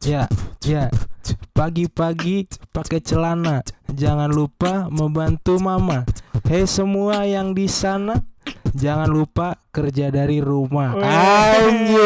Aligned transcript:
Ya, 0.00 0.32
ya. 0.64 0.88
Pagi-pagi 1.52 2.48
pakai 2.72 3.04
celana. 3.04 3.60
Jangan 3.92 4.32
lupa 4.32 4.88
membantu 4.88 5.60
mama. 5.60 6.08
Hei 6.48 6.64
semua 6.64 7.28
yang 7.28 7.52
di 7.52 7.68
sana, 7.68 8.16
jangan 8.72 9.12
lupa 9.12 9.60
kerja 9.68 10.08
dari 10.08 10.40
rumah. 10.40 10.96
Anjing. 10.96 12.00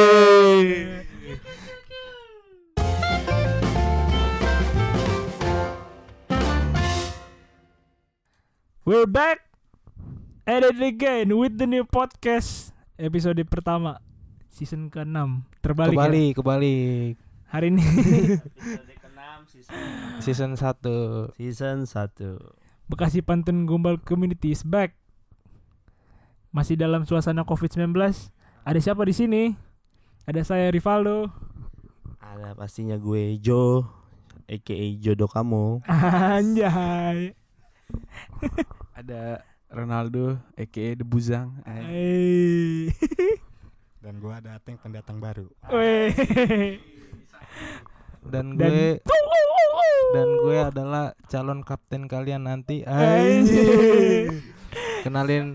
We're 8.82 9.06
back 9.06 9.46
at 10.50 10.66
it 10.66 10.82
again 10.82 11.30
with 11.38 11.62
the 11.62 11.70
new 11.70 11.86
podcast 11.86 12.74
episode 12.98 13.38
pertama 13.46 14.02
season 14.50 14.90
ke-6 14.90 15.46
terbalik 15.62 15.94
ya? 15.94 16.10
Kebalik, 16.10 16.32
kebalik. 16.42 17.23
Hari 17.54 17.70
ini. 17.70 17.86
Season 20.18 20.58
1. 20.58 21.38
Season 21.38 21.86
1 21.86 22.90
Bekasi 22.90 23.22
Pantun 23.22 23.70
Gombal 23.70 24.02
Community 24.02 24.50
is 24.50 24.66
back. 24.66 24.98
Masih 26.50 26.74
dalam 26.74 27.06
suasana 27.06 27.46
COVID-19 27.46 27.94
ada 28.64 28.78
siapa 28.82 29.06
di 29.06 29.14
sini? 29.14 29.42
Ada 30.26 30.42
saya 30.42 30.66
Rivaldo. 30.74 31.30
Ada 32.18 32.58
pastinya 32.58 32.98
gue 32.98 33.38
Joe 33.38 33.86
A.K.A. 34.50 34.98
jodoh 35.00 35.30
kamu. 35.30 35.80
Anjay. 35.88 37.32
Ada 38.98 39.44
Ronaldo 39.70 40.38
aka 40.56 40.94
The 40.94 41.04
Buzang. 41.04 41.60
Dan 44.04 44.20
gua 44.20 44.36
ada 44.36 44.60
Ateng 44.60 44.76
pendatang 44.76 45.16
baru. 45.16 45.48
Dan 48.24 48.56
Dan- 48.56 48.70
gue 48.70 48.88
dan 50.14 50.28
gue 50.38 50.56
adalah 50.56 51.04
calon 51.26 51.60
kapten 51.60 52.06
kalian 52.06 52.44
nanti. 52.44 52.82
Anjing. 52.82 53.42
Anjing. 53.42 54.26
Kenalin 55.02 55.46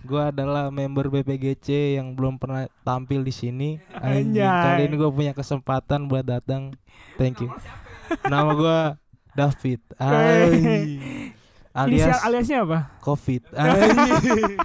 gue 0.00 0.22
adalah 0.22 0.68
member 0.68 1.08
BPGC 1.08 1.96
yang 1.96 2.12
belum 2.12 2.36
pernah 2.36 2.68
tampil 2.82 3.20
di 3.20 3.32
sini. 3.32 3.80
Anjay. 3.90 4.44
Kali 4.44 4.82
ini 4.84 4.94
gue 4.94 5.10
punya 5.10 5.32
kesempatan 5.32 6.06
buat 6.06 6.22
datang. 6.22 6.76
Thank 7.16 7.40
you. 7.40 7.50
Nama 8.22 8.50
gue 8.52 8.78
David. 9.32 9.80
Anjing. 9.96 11.00
Inisial 11.76 12.08
Alias 12.08 12.20
aliasnya 12.22 12.58
apa? 12.62 12.78
Covid. 13.00 13.42
Anjing. 13.56 14.56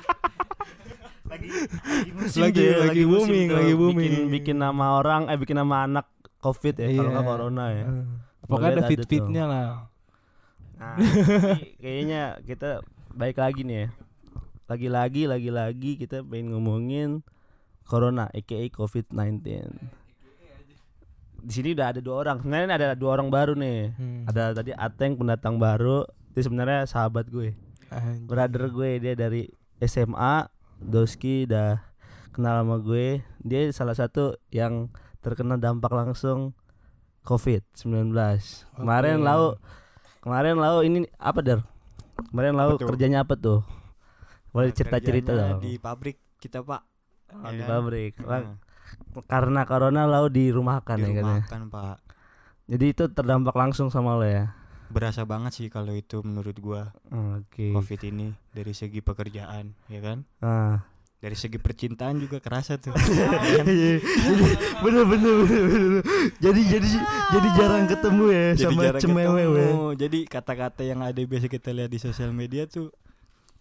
Musim 2.13 2.41
Lagi- 2.43 2.59
tuh 2.59 2.63
ya, 2.63 2.75
lagi 2.81 3.03
musim 3.03 3.31
booming, 3.31 3.49
lagi 3.49 3.71
bikin, 3.71 3.79
booming. 3.79 4.13
bikin 4.29 4.57
nama 4.57 4.85
orang 4.93 5.25
eh 5.25 5.37
bikin 5.37 5.55
nama 5.55 5.87
anak 5.87 6.05
covid 6.41 6.75
ya 6.75 6.87
kalau 6.89 6.97
Iya. 7.07 7.13
nggak 7.13 7.27
corona 7.29 7.65
ya. 7.71 7.85
Pokoknya 8.41 8.57
Gua 8.59 8.73
ada 8.73 8.81
liat 8.81 8.89
fit-fitnya 8.91 9.43
lah. 9.45 9.67
nah, 10.81 10.95
kayaknya 11.77 12.21
kita 12.43 12.81
baik 13.13 13.37
lagi 13.37 13.61
nih 13.63 13.77
ya. 13.85 13.87
Lagi-lagi 14.65 15.21
lagi-lagi 15.29 15.91
kita 15.95 16.25
pengen 16.25 16.57
ngomongin 16.57 17.09
corona 17.85 18.27
aka 18.31 18.59
covid 18.73 19.05
19 19.13 20.01
di 21.41 21.51
sini 21.51 21.73
udah 21.73 21.87
ada 21.89 21.99
dua 21.99 22.15
orang. 22.21 22.37
Sebenarnya 22.39 22.77
ada 22.77 22.93
dua 22.93 23.17
orang 23.17 23.33
baru 23.33 23.57
nih. 23.57 23.97
Hmm. 23.97 24.29
ada 24.29 24.53
tadi 24.53 24.71
Ateng 24.77 25.17
pendatang 25.17 25.57
baru 25.57 26.05
itu 26.31 26.45
sebenarnya 26.47 26.85
sahabat 26.85 27.27
gue. 27.27 27.57
Anjing. 27.91 28.23
brother 28.23 28.71
gue 28.71 29.03
dia 29.03 29.13
dari 29.19 29.51
SMA 29.83 30.47
Doski 30.79 31.49
udah 31.49 31.81
kenal 32.31 32.63
sama 32.63 32.77
gue. 32.79 33.19
Dia 33.43 33.67
salah 33.73 33.97
satu 33.97 34.37
yang 34.47 34.87
terkena 35.21 35.55
dampak 35.55 35.93
langsung 35.93 36.57
COVID 37.21 37.61
19 37.77 38.13
kemarin 38.73 39.21
lau 39.21 39.55
kemarin 40.25 40.57
lau 40.57 40.81
ini 40.81 41.05
apa 41.21 41.39
der 41.45 41.61
kemarin 42.29 42.53
lau 42.57 42.77
tuh? 42.77 42.89
kerjanya 42.89 43.25
apa 43.25 43.33
tuh? 43.37 43.61
Boleh 44.51 44.73
cerita 44.75 44.99
cerita 44.99 45.31
Kerjanya 45.31 45.57
dong. 45.57 45.61
Di 45.63 45.73
pabrik 45.79 46.17
kita 46.37 46.59
pak. 46.61 46.81
Oh, 47.31 47.49
ya 47.49 47.51
di 47.55 47.59
kan? 47.63 47.69
pabrik. 47.69 48.13
Nah, 48.19 48.43
karena 49.25 49.61
corona 49.63 50.03
lau 50.09 50.27
dirumahkan 50.27 50.97
di 50.99 51.15
ya 51.15 51.41
kan 51.47 51.63
pak. 51.71 51.97
jadi 52.67 52.85
itu 52.91 53.03
terdampak 53.11 53.55
langsung 53.55 53.87
sama 53.87 54.19
lo 54.19 54.27
ya? 54.27 54.51
Berasa 54.91 55.23
banget 55.23 55.55
sih 55.55 55.67
kalau 55.71 55.95
itu 55.95 56.19
menurut 56.19 56.57
gua. 56.59 56.91
Oke. 57.09 57.71
Covid 57.71 58.01
ini 58.11 58.35
dari 58.51 58.75
segi 58.75 58.99
pekerjaan 58.99 59.71
ya 59.87 59.99
kan. 60.03 60.27
nah 60.43 60.90
Dari 61.21 61.37
segi 61.37 61.55
percintaan 61.55 62.17
juga 62.17 62.41
kerasa 62.41 62.75
tuh. 62.75 62.97
bener 64.83 65.03
bener 65.05 65.05
bener 65.05 65.35
bener 65.45 66.01
jadi 66.41 66.61
jadi 66.67 66.89
jadi 67.29 67.47
jarang 67.53 67.85
ketemu 67.85 68.23
ya 68.27 68.45
Jadi 68.57 68.75
sama 68.75 68.83
cemewe 68.97 69.43
ketemu. 69.45 69.81
Jadi 69.95 70.19
kata-kata 70.25 70.81
yang 70.81 70.99
ada 70.99 71.21
biasa 71.21 71.45
kita 71.45 71.69
lihat 71.71 71.89
di 71.89 71.99
sosial 72.01 72.33
media 72.33 72.65
tuh 72.65 72.89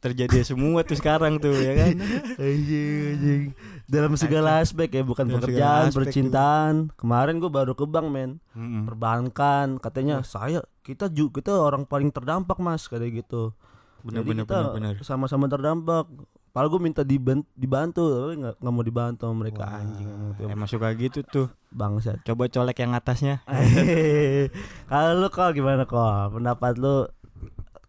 terjadi 0.01 0.41
semua 0.41 0.81
tuh 0.81 0.97
sekarang 0.97 1.37
tuh 1.37 1.53
ya 1.53 1.77
kan. 1.77 1.93
Anjing, 2.41 2.97
anjing. 3.13 3.43
Dalam 3.85 4.17
segala 4.17 4.65
aspek 4.65 4.89
ya, 4.89 5.05
bukan 5.05 5.29
Dalam 5.29 5.37
pekerjaan, 5.39 5.85
aspek 5.85 5.93
tuh. 5.93 5.99
percintaan. 6.01 6.75
Kemarin 6.97 7.37
gue 7.37 7.53
baru 7.53 7.77
ke 7.77 7.85
bank 7.85 8.09
men, 8.09 8.31
Mm-mm. 8.57 8.89
perbankan. 8.89 9.77
Katanya 9.77 10.25
saya 10.25 10.65
kita 10.81 11.13
juga 11.13 11.45
kita 11.45 11.53
orang 11.53 11.85
paling 11.85 12.09
terdampak 12.09 12.57
mas, 12.57 12.89
kayak 12.89 13.13
gitu. 13.13 13.53
Bener 14.01 14.25
Jadi 14.25 14.29
bener 14.33 14.45
kita 14.49 14.59
bener 14.73 14.73
bener. 14.73 14.95
sama-sama 15.05 15.45
terdampak. 15.45 16.09
Padahal 16.51 16.69
gue 16.75 16.81
minta 16.83 17.03
diban- 17.07 17.47
dibantu, 17.55 18.03
tapi 18.11 18.35
nggak 18.43 18.55
nggak 18.59 18.75
mau 18.75 18.83
dibantu 18.83 19.23
sama 19.23 19.37
mereka 19.47 19.63
Wah, 19.63 19.79
anjing. 19.79 20.09
Emang 20.51 20.67
suka 20.67 20.91
gitu 20.99 21.23
tuh. 21.23 21.47
Bangsat. 21.71 22.27
Coba 22.27 22.51
colek 22.51 22.83
yang 22.83 22.93
atasnya. 22.93 23.47
Kalau 24.91 25.11
lu 25.23 25.29
kok 25.31 25.55
gimana 25.55 25.87
kok? 25.87 26.35
Pendapat 26.35 26.75
lu? 26.75 27.07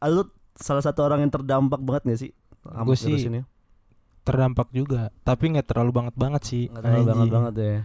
Lu 0.05 0.23
salah 0.53 0.85
satu 0.85 1.01
orang 1.01 1.25
yang 1.25 1.33
terdampak 1.33 1.81
banget 1.81 2.03
gak 2.05 2.22
sih? 2.22 2.31
virus 2.61 3.01
sih 3.01 3.17
ini? 3.25 3.41
Terdampak 4.22 4.69
juga, 4.69 5.09
tapi 5.25 5.49
nggak 5.49 5.66
terlalu 5.66 5.91
banget 5.97 6.13
banget 6.13 6.41
sih. 6.45 6.69
Nggak 6.69 6.83
terlalu 6.85 7.05
banget 7.09 7.28
banget 7.33 7.53
ya. 7.57 7.78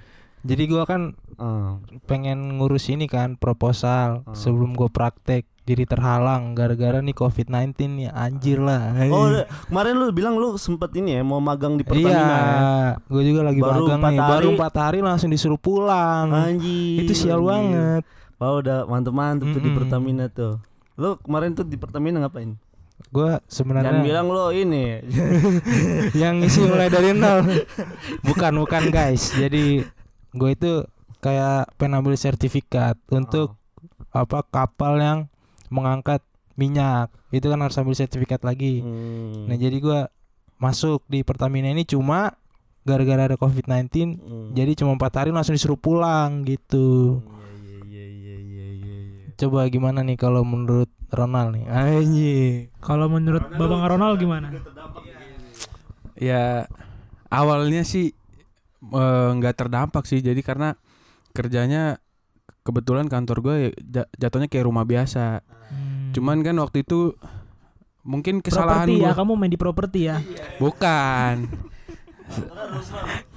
Jadi 0.47 0.63
gua 0.67 0.87
kan 0.87 1.13
Oh. 1.37 1.85
pengen 2.09 2.57
ngurus 2.57 2.89
ini 2.89 3.05
kan 3.05 3.37
proposal 3.37 4.25
Hmm. 4.25 4.33
sebelum 4.33 4.73
gue 4.73 4.89
praktek 4.89 5.45
jadi 5.69 5.85
terhalang 5.85 6.57
gara-gara 6.57 7.05
nih 7.05 7.13
COVID-19 7.13 7.77
nih 7.93 8.09
anjir 8.09 8.57
lah. 8.57 8.97
Oh, 9.13 9.29
kemarin 9.69 10.01
lu 10.01 10.09
bilang 10.17 10.41
lu 10.41 10.57
sempet 10.57 10.97
ini 10.97 11.13
ya 11.13 11.21
mau 11.21 11.37
magang 11.37 11.77
di 11.77 11.85
Pertamina 11.85 12.09
iya, 12.09 12.41
ya. 12.41 12.91
gue 13.05 13.23
juga 13.27 13.41
lagi 13.45 13.61
Baru 13.61 13.85
magang 13.85 14.01
nih. 14.01 14.21
Baru 14.23 14.49
empat 14.57 14.75
hari 14.81 15.05
langsung 15.05 15.29
disuruh 15.29 15.61
pulang. 15.61 16.33
Anjir. 16.33 17.05
Itu 17.05 17.13
sial 17.13 17.43
anjir. 17.43 17.51
banget. 17.53 18.03
Wah, 18.41 18.53
udah 18.57 18.79
mantep-mantep 18.87 19.47
tuh 19.53 19.61
di. 19.61 19.71
Pertamina 19.75 20.25
tuh. 20.33 20.57
Lu 20.97 21.21
kemarin 21.21 21.53
tuh 21.53 21.69
di 21.69 21.77
Pertamina 21.77 22.17
ngapain? 22.17 22.57
Gue 23.13 23.29
Jangan 23.29 23.45
sebenarnya 23.51 24.01
bilang 24.01 24.33
lu 24.33 24.57
ini. 24.57 25.05
yang 26.23 26.41
isi 26.41 26.65
mulai 26.65 26.89
dari 26.89 27.13
nol. 27.13 27.45
bukan, 28.29 28.53
bukan 28.57 28.89
guys. 28.89 29.37
Jadi 29.37 29.85
gue 30.37 30.51
itu 30.53 30.73
kayak 31.19 31.73
pengen 31.81 32.05
ambil 32.05 32.15
sertifikat 32.15 32.95
untuk 33.09 33.57
apa 34.13 34.45
kapal 34.49 35.01
yang 35.01 35.19
mengangkat 35.69 36.23
minyak. 36.55 37.13
Itu 37.35 37.53
kan 37.53 37.61
harus 37.61 37.77
ambil 37.77 37.97
sertifikat 37.97 38.41
lagi. 38.43 38.81
Hmm. 38.81 39.51
Nah 39.51 39.57
jadi 39.59 39.77
gua 39.81 40.09
masuk 40.57 41.05
di 41.09 41.21
Pertamina 41.21 41.69
ini 41.69 41.85
cuma 41.85 42.33
gara-gara 42.87 43.29
ada 43.29 43.37
COVID-19 43.37 44.17
Hmm. 44.17 44.49
jadi 44.57 44.73
cuma 44.73 44.97
empat 44.97 45.21
hari 45.21 45.31
langsung 45.35 45.53
disuruh 45.53 45.77
pulang 45.77 46.47
gitu. 46.49 47.21
Iya 47.85 48.05
iya 48.07 48.37
iya. 48.73 48.97
Coba 49.37 49.69
gimana 49.69 50.01
nih 50.01 50.17
kalau 50.17 50.47
menurut 50.47 50.89
Ronald 51.13 51.61
nih? 51.61 51.65
Anjing. 51.69 52.55
Kalau 52.81 53.11
menurut 53.13 53.45
Babang 53.53 53.85
Ronald 53.85 54.17
gimana? 54.17 54.49
ya 56.17 56.65
awalnya 57.29 57.85
sih 57.85 58.17
eh, 58.89 59.31
nggak 59.33 59.55
terdampak 59.57 60.05
sih 60.05 60.19
jadi 60.19 60.39
karena 60.41 60.75
kerjanya 61.31 61.99
kebetulan 62.63 63.07
kantor 63.07 63.39
gue 63.41 63.55
ya 63.57 63.71
ja- 63.81 64.11
jatuhnya 64.19 64.47
kayak 64.47 64.67
rumah 64.67 64.83
biasa 64.83 65.43
Hmm. 65.67 66.11
cuman 66.11 66.41
kan 66.41 66.55
waktu 66.57 66.83
itu 66.83 67.15
mungkin 68.03 68.39
kesalahan 68.39 68.87
properti 68.87 69.03
ya, 69.03 69.13
kamu 69.13 69.33
main 69.35 69.51
di 69.51 69.59
properti 69.59 70.01
ya. 70.07 70.17
bukan 70.57 71.51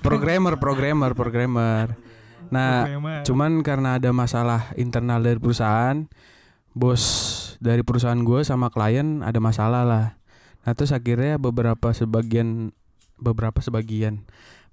programmer 0.01 0.56
programmer 0.56 1.12
programmer 1.13 1.98
nah 2.50 2.86
Programmer. 2.86 3.22
Cuman 3.22 3.52
karena 3.62 3.90
ada 3.98 4.10
masalah 4.10 4.74
internal 4.74 5.22
dari 5.22 5.38
perusahaan, 5.38 6.10
bos 6.74 7.04
dari 7.62 7.86
perusahaan 7.86 8.18
gue 8.18 8.42
sama 8.42 8.74
klien 8.74 9.22
ada 9.22 9.38
masalah 9.38 9.86
lah. 9.86 10.06
Nah 10.66 10.74
terus 10.74 10.90
akhirnya 10.90 11.38
beberapa 11.38 11.94
sebagian, 11.94 12.74
beberapa 13.16 13.62
sebagian, 13.62 14.25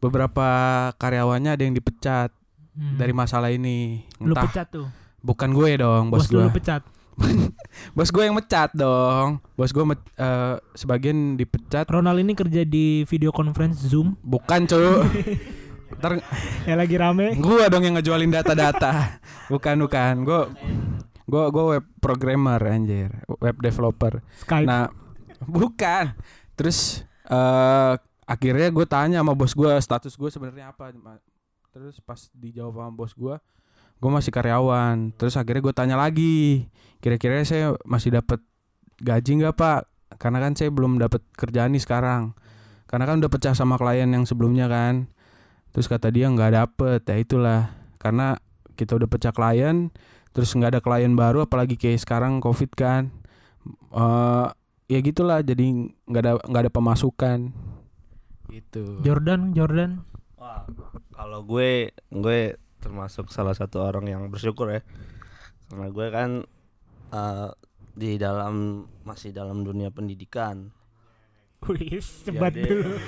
beberapa 0.07 0.47
karyawannya 0.95 1.51
ada 1.51 1.63
yang 1.63 1.73
dipecat 1.73 2.31
Hmm. 2.73 2.95
dari 2.95 3.11
masalah 3.11 3.49
ini. 3.49 4.05
lu 4.19 4.31
Entah 4.31 4.45
pecat 4.45 4.69
tuh. 4.69 4.85
bukan 5.19 5.49
gue 5.51 5.71
dong, 5.77 6.13
Bos 6.13 6.25
bos, 6.25 6.29
gue. 6.29 6.39
lu 6.39 6.53
pecat. 6.53 6.85
bos 7.97 8.11
gue 8.11 8.23
yang 8.23 8.37
mecat 8.37 8.69
dong. 8.73 9.41
Bos 9.53 9.71
gue 9.71 9.81
met- 9.83 10.13
eh, 10.15 10.55
sebagian 10.73 11.35
dipecat, 11.35 11.89
Ronald 11.89 12.19
ini 12.19 12.33
kerja 12.33 12.63
di 12.63 13.03
video 13.03 13.33
conference 13.33 13.81
Zoom. 13.83 14.21
bukan 14.21 14.65
cuy. 14.65 14.85
Ntar 15.97 16.21
yang 16.65 16.77
lagi 16.77 16.97
rame. 16.97 17.33
gua 17.37 17.67
dong 17.67 17.81
yang 17.81 17.97
ngejualin 17.97 18.29
data-data. 18.29 19.17
bukan 19.49 19.81
bukan. 19.81 20.15
Gua 20.21 20.41
gua 21.25 21.45
gua 21.49 21.65
web 21.73 21.85
programmer 21.97 22.61
anjir, 22.61 23.09
web 23.39 23.57
developer. 23.57 24.21
Skype. 24.37 24.67
Nah, 24.69 24.93
bukan. 25.41 26.13
Terus 26.53 27.01
eh 27.25 27.93
akhirnya 28.27 28.69
gue 28.75 28.87
tanya 28.91 29.23
sama 29.23 29.33
bos 29.33 29.55
gue 29.55 29.71
status 29.79 30.19
gue 30.19 30.31
sebenarnya 30.35 30.75
apa. 30.75 30.91
Terus 31.71 32.03
pas 32.03 32.19
dijawab 32.35 32.75
sama 32.75 32.93
bos 32.93 33.13
gue, 33.15 33.37
gue 34.03 34.11
masih 34.11 34.35
karyawan. 34.35 35.15
Terus 35.15 35.39
akhirnya 35.39 35.63
gue 35.63 35.75
tanya 35.75 35.97
lagi, 35.97 36.67
kira-kira 36.99 37.41
saya 37.47 37.79
masih 37.87 38.19
dapat 38.19 38.43
gaji 38.99 39.31
nggak 39.41 39.55
pak? 39.55 39.87
Karena 40.19 40.43
kan 40.43 40.53
saya 40.59 40.75
belum 40.75 40.99
dapat 40.99 41.23
kerjaan 41.39 41.73
nih 41.73 41.83
sekarang. 41.87 42.35
Karena 42.91 43.05
kan 43.07 43.23
udah 43.23 43.31
pecah 43.31 43.55
sama 43.55 43.79
klien 43.79 44.11
yang 44.11 44.27
sebelumnya 44.27 44.67
kan. 44.67 45.07
Terus 45.71 45.87
kata 45.87 46.11
dia 46.11 46.27
nggak 46.33 46.53
dapet, 46.55 47.01
ya 47.05 47.17
itulah. 47.21 47.63
Karena 48.01 48.39
kita 48.75 48.97
udah 48.97 49.09
pecah 49.11 49.35
klien, 49.35 49.93
terus 50.33 50.53
nggak 50.57 50.79
ada 50.79 50.81
klien 50.81 51.13
baru, 51.13 51.45
apalagi 51.45 51.77
kayak 51.77 52.03
sekarang 52.03 52.41
covid 52.43 52.73
kan. 52.75 53.13
eh 53.91 54.47
ya 54.87 54.99
gitulah 55.03 55.43
jadi 55.43 55.91
nggak 56.07 56.23
ada 56.23 56.33
nggak 56.47 56.63
ada 56.63 56.73
pemasukan 56.73 57.51
gitu 58.51 59.01
Jordan, 59.03 59.53
Jordan. 59.53 60.03
Wah, 60.37 60.65
kalau 61.17 61.43
gue 61.43 61.91
gue 62.13 62.41
termasuk 62.79 63.33
salah 63.35 63.57
satu 63.57 63.83
orang 63.83 64.07
yang 64.07 64.23
bersyukur 64.31 64.71
ya. 64.71 64.83
Karena 65.67 65.89
gue 65.91 66.07
kan 66.15 66.31
eh, 67.11 67.49
di 67.97 68.21
dalam 68.21 68.87
masih 69.03 69.33
dalam 69.35 69.65
dunia 69.67 69.91
pendidikan. 69.91 70.71
Wih, 71.67 71.99
sebat 71.99 72.55
Jadi- 72.55 72.69
dulu. 72.69 72.95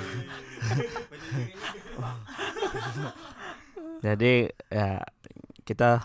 Jadi 3.98 4.46
ya 4.70 5.02
kita 5.62 6.02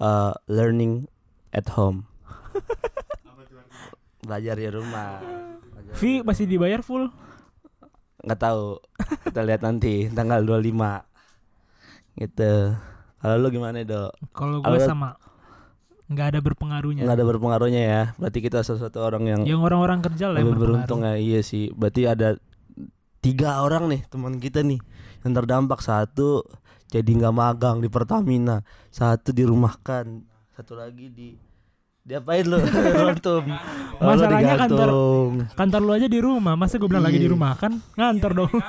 eh, 0.00 0.34
learning 0.50 1.06
at 1.54 1.68
home. 1.74 2.06
Belajar 4.26 4.56
di 4.56 4.68
rumah. 4.72 5.20
Vi 5.94 6.18
di 6.18 6.26
masih 6.26 6.48
dibayar 6.48 6.80
full. 6.82 7.12
Nggak 8.24 8.40
tahu. 8.40 8.80
Kita 9.30 9.40
lihat 9.44 9.60
nanti 9.60 10.08
tanggal 10.10 10.40
25 10.42 12.20
gitu. 12.20 12.52
Kalau 13.24 13.40
lu 13.40 13.48
gimana 13.48 13.80
dok 13.80 14.12
Kalau 14.36 14.60
gue 14.60 14.80
sama. 14.84 15.16
Nggak 16.04 16.36
ada 16.36 16.40
berpengaruhnya. 16.44 17.02
nggak 17.08 17.16
ada 17.16 17.26
berpengaruhnya 17.26 17.82
ya. 17.84 18.02
Berarti 18.20 18.38
kita 18.44 18.60
salah 18.60 18.88
satu 18.88 19.00
orang 19.00 19.24
yang 19.24 19.40
Yang 19.48 19.60
orang-orang 19.64 20.00
kerja 20.04 20.28
lah 20.28 20.40
yang 20.40 20.52
lebih 20.52 20.62
beruntung 20.68 21.00
ya. 21.04 21.16
Iya 21.16 21.40
sih. 21.40 21.72
Berarti 21.72 22.02
ada 22.04 22.36
tiga 23.24 23.64
orang 23.64 23.88
nih 23.88 24.00
teman 24.12 24.36
kita 24.36 24.60
nih 24.60 24.80
yang 25.24 25.32
terdampak. 25.32 25.80
Satu 25.80 26.44
jadi 26.92 27.08
nggak 27.08 27.34
magang 27.34 27.80
di 27.80 27.88
Pertamina. 27.88 28.60
Satu 28.92 29.32
dirumahkan. 29.32 30.28
Satu 30.54 30.76
lagi 30.76 31.08
di 31.10 31.34
diapain 32.04 32.44
lu 32.44 32.60
rontum 33.02 33.44
Oh, 33.94 34.06
Masalahnya 34.10 34.58
kantor-. 34.58 34.90
Kantor 35.54 35.80
lu 35.80 35.92
aja 35.92 36.06
di 36.06 36.18
rumah, 36.18 36.54
masa 36.54 36.76
gue 36.76 36.84
bilang 36.84 37.02
lagi 37.02 37.16
di 37.16 37.24
Iya. 37.24 37.32
rumah 37.32 37.54
kan 37.54 37.78
ngantor 37.94 38.32
dong. 38.36 38.52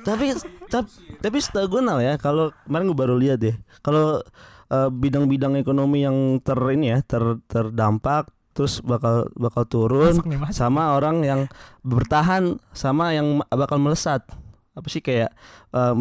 tapi 0.00 0.32
tapi 0.66 0.88
tapi 1.20 1.36
setahu 1.38 1.66
gue 1.70 1.82
Nal 1.82 2.00
ya 2.00 2.16
kalau 2.16 2.50
kemarin 2.64 2.88
gue 2.88 2.98
baru 2.98 3.14
lihat 3.14 3.38
deh 3.38 3.52
kalau 3.78 4.24
eh, 4.66 4.88
bidang-bidang 4.90 5.54
ekonomi 5.54 6.02
yang 6.02 6.16
ter 6.40 6.56
ini 6.72 6.90
ya 6.90 6.98
ter 7.00 7.20
terdampak 7.44 8.26
terus 8.50 8.80
bakal 8.80 9.28
bakal 9.36 9.62
turun 9.64 10.16
Masuk 10.16 10.26
nih, 10.26 10.40
masuk. 10.40 10.56
sama 10.56 10.96
orang 10.96 11.22
yang 11.22 11.40
bertahan 11.82 12.56
sama 12.72 13.12
yang 13.12 13.44
bakal 13.46 13.76
melesat 13.76 14.24
apa 14.72 14.88
sih 14.88 14.98
kayak 14.98 15.30
eh, 15.70 15.92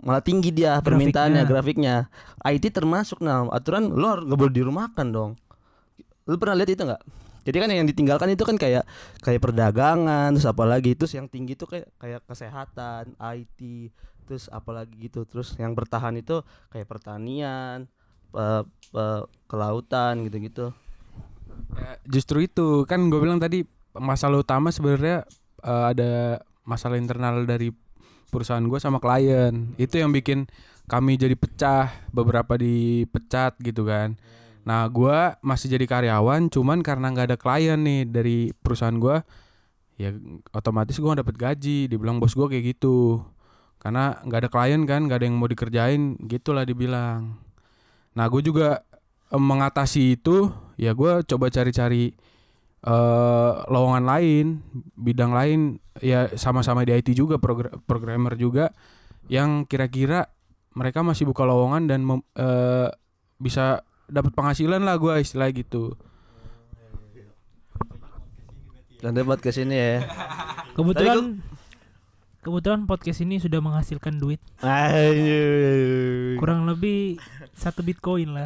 malah 0.00 0.24
tinggi 0.24 0.50
dia 0.52 0.80
permintaannya 0.80 1.44
grafiknya. 1.44 2.08
IT 2.44 2.72
termasuk 2.72 3.20
nah 3.20 3.44
aturan 3.52 3.92
lo 3.92 4.06
harus 4.16 4.24
nggak 4.24 4.40
boleh 4.40 4.54
dirumahkan 4.54 5.06
dong. 5.12 5.36
Lu 6.24 6.36
pernah 6.40 6.56
lihat 6.60 6.70
itu 6.72 6.82
nggak? 6.84 7.02
Jadi 7.40 7.56
kan 7.56 7.68
yang 7.72 7.88
ditinggalkan 7.88 8.28
itu 8.36 8.44
kan 8.44 8.56
kayak 8.60 8.84
kayak 9.24 9.40
perdagangan 9.40 10.36
terus 10.36 10.44
apalagi 10.44 10.92
terus 10.92 11.16
yang 11.16 11.24
tinggi 11.24 11.56
itu 11.56 11.64
kayak 11.64 11.88
kayak 11.96 12.20
kesehatan 12.28 13.16
IT 13.16 13.60
terus 14.28 14.46
apalagi 14.52 15.08
gitu. 15.08 15.24
Terus 15.24 15.56
yang 15.56 15.72
bertahan 15.72 16.16
itu 16.20 16.44
kayak 16.68 16.86
pertanian 16.88 17.88
pe- 18.30 18.66
pe- 18.92 19.24
kelautan 19.48 20.24
gitu-gitu. 20.28 20.72
Ya, 21.76 21.96
justru 22.08 22.44
itu. 22.44 22.84
Kan 22.84 23.08
gue 23.08 23.20
bilang 23.20 23.40
tadi 23.40 23.64
masalah 23.96 24.40
utama 24.44 24.70
sebenarnya 24.70 25.24
eh, 25.64 25.84
ada 25.96 26.44
masalah 26.62 27.00
internal 27.00 27.42
dari 27.48 27.72
perusahaan 28.30 28.62
gue 28.62 28.78
sama 28.78 29.02
klien. 29.02 29.74
Itu 29.76 29.98
yang 29.98 30.14
bikin 30.14 30.46
kami 30.86 31.18
jadi 31.18 31.34
pecah 31.34 31.90
beberapa 32.14 32.54
dipecat 32.54 33.58
gitu 33.60 33.84
kan. 33.84 34.16
Nah 34.62 34.86
gue 34.86 35.34
masih 35.42 35.66
jadi 35.74 35.86
karyawan 35.86 36.46
cuman 36.48 36.80
karena 36.86 37.10
nggak 37.10 37.26
ada 37.34 37.38
klien 37.38 37.78
nih 37.82 38.06
dari 38.06 38.38
perusahaan 38.54 38.94
gue 38.94 39.16
ya 40.00 40.16
otomatis 40.54 40.96
gue 40.96 41.10
dapet 41.10 41.34
gaji. 41.36 41.90
Dibilang 41.90 42.22
bos 42.22 42.32
gue 42.32 42.46
kayak 42.46 42.78
gitu. 42.78 43.20
Karena 43.82 44.16
nggak 44.22 44.46
ada 44.46 44.50
klien 44.50 44.82
kan 44.86 45.10
nggak 45.10 45.18
ada 45.20 45.26
yang 45.26 45.36
mau 45.36 45.50
dikerjain 45.50 46.16
gitulah 46.30 46.62
dibilang. 46.62 47.36
Nah 48.14 48.26
gue 48.30 48.42
juga 48.46 48.86
eh, 49.30 49.42
mengatasi 49.42 50.18
itu 50.18 50.48
ya 50.80 50.94
gue 50.94 51.26
coba 51.26 51.50
cari-cari 51.52 52.14
eh 52.80 53.52
lowongan 53.66 54.04
lain 54.04 54.46
bidang 54.96 55.30
lain 55.30 55.60
ya 56.00 56.32
sama-sama 56.32 56.80
di 56.80 56.92
IT 56.92 57.12
juga 57.12 57.36
progr- 57.36 57.76
programmer 57.84 58.32
juga 58.34 58.72
yang 59.28 59.62
kira-kira 59.62 60.32
mereka 60.72 61.04
masih 61.04 61.26
buka 61.26 61.44
lowongan 61.44 61.84
dan 61.84 62.00
mem- 62.00 62.26
eh, 62.32 62.88
bisa 63.36 63.82
dapat 64.06 64.32
penghasilan 64.32 64.80
lah 64.80 64.96
gue 64.96 65.12
istilah 65.18 65.50
gitu. 65.50 65.92
Dan 69.00 69.16
debat 69.16 69.38
ke 69.38 69.48
sini 69.48 69.76
ya. 69.76 70.04
Kebetulan 70.72 71.40
kebetulan 72.40 72.84
podcast 72.84 73.20
ini 73.20 73.36
sudah 73.36 73.60
menghasilkan 73.60 74.16
duit. 74.16 74.40
Ayo. 74.60 76.36
kurang 76.36 76.64
lebih 76.64 77.16
satu 77.52 77.80
bitcoin 77.80 78.32
lah. 78.32 78.44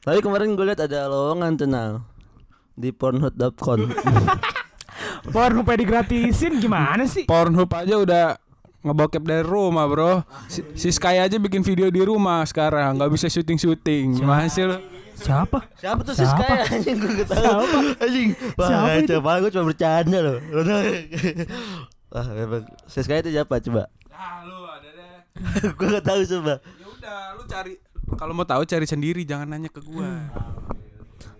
Tapi 0.00 0.18
kemarin 0.24 0.56
gue 0.56 0.64
lihat 0.64 0.80
ada 0.80 1.06
lowongan 1.06 1.52
tenang 1.60 1.92
di 2.72 2.88
pornhub.com. 2.88 3.92
Porno 5.34 5.60
pengen 5.68 5.84
digratisin 5.84 6.56
gimana 6.56 7.04
sih? 7.04 7.28
Pornhub 7.28 7.68
aja 7.68 8.00
udah 8.00 8.24
ngebokep 8.80 9.20
dari 9.20 9.44
rumah 9.44 9.84
bro 9.84 10.24
si, 10.48 10.64
si 10.72 10.88
Sky 10.88 11.20
aja 11.20 11.36
bikin 11.36 11.60
video 11.60 11.92
di 11.92 12.00
rumah 12.00 12.40
sekarang 12.48 12.96
nggak 12.96 13.12
bisa 13.12 13.28
syuting 13.28 13.60
syuting 13.60 14.16
gimana 14.16 14.48
sih 14.48 14.64
lo 14.64 14.80
Siapa? 15.20 15.68
Siapa 15.76 16.00
tuh 16.00 16.16
si 16.16 16.24
Siapa? 16.24 16.40
Sky 16.64 16.80
anjing 16.80 16.96
gue 16.96 17.12
gak 17.20 17.28
tahu. 17.28 17.44
Siapa? 17.44 17.78
Anjing. 18.00 18.28
Wah, 18.56 18.96
coba 19.04 19.30
gue 19.44 19.50
cuma 19.52 19.64
bercanda 19.68 20.18
loh. 20.24 20.38
Wah, 22.08 22.26
memang 22.32 22.64
si 22.88 23.04
Sky 23.04 23.20
itu 23.20 23.36
siapa 23.36 23.60
coba? 23.60 23.92
ah 24.10 24.40
lu 24.48 24.64
ada 24.64 24.88
deh 24.96 25.12
gue 25.76 25.86
gak 25.92 26.04
tahu 26.08 26.20
coba. 26.24 26.54
ya 26.56 26.86
udah 26.88 27.16
lu 27.36 27.42
cari 27.44 27.72
kalau 28.14 28.32
mau 28.32 28.42
tahu 28.42 28.62
cari 28.62 28.84
sendiri 28.84 29.22
jangan 29.22 29.46
nanya 29.48 29.68
ke 29.68 29.80
gua 29.80 30.30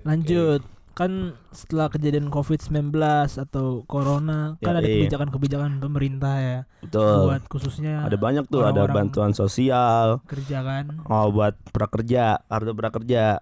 Lanjut. 0.00 0.62
Kan 0.90 1.32
setelah 1.48 1.88
kejadian 1.88 2.28
Covid-19 2.28 2.92
atau 3.38 3.86
corona 3.86 4.58
kan 4.58 4.74
Ya, 4.74 4.78
ada 4.78 4.84
iya. 4.84 5.06
kebijakan-kebijakan 5.06 5.80
pemerintah 5.80 6.34
ya 6.36 6.58
Betul. 6.82 7.24
buat 7.26 7.42
khususnya 7.46 8.04
Ada 8.04 8.16
banyak 8.16 8.44
tuh, 8.46 8.66
ada 8.66 8.84
bantuan 8.84 9.32
sosial. 9.32 10.20
kerja 10.26 10.60
kan. 10.60 11.00
Oh, 11.06 11.30
buat 11.30 11.56
prakerja, 11.72 12.44
kartu 12.44 12.72
prakerja. 12.74 13.40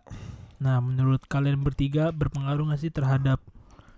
Nah, 0.59 0.79
menurut 0.79 1.25
kalian 1.25 1.59
bertiga 1.59 2.11
berpengaruh 2.11 2.71
gak 2.71 2.79
sih 2.79 2.91
terhadap 2.91 3.43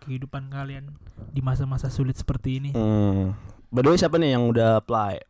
kehidupan 0.00 0.48
kalian 0.48 0.96
di 1.28 1.40
masa-masa 1.40 1.92
sulit 1.92 2.16
seperti 2.16 2.56
ini? 2.56 2.70
Hmm. 2.72 3.36
By 3.68 3.80
the 3.80 3.92
way, 3.92 3.98
siapa 3.98 4.16
nih 4.16 4.34
yang 4.34 4.48
udah 4.48 4.80
apply 4.80 5.20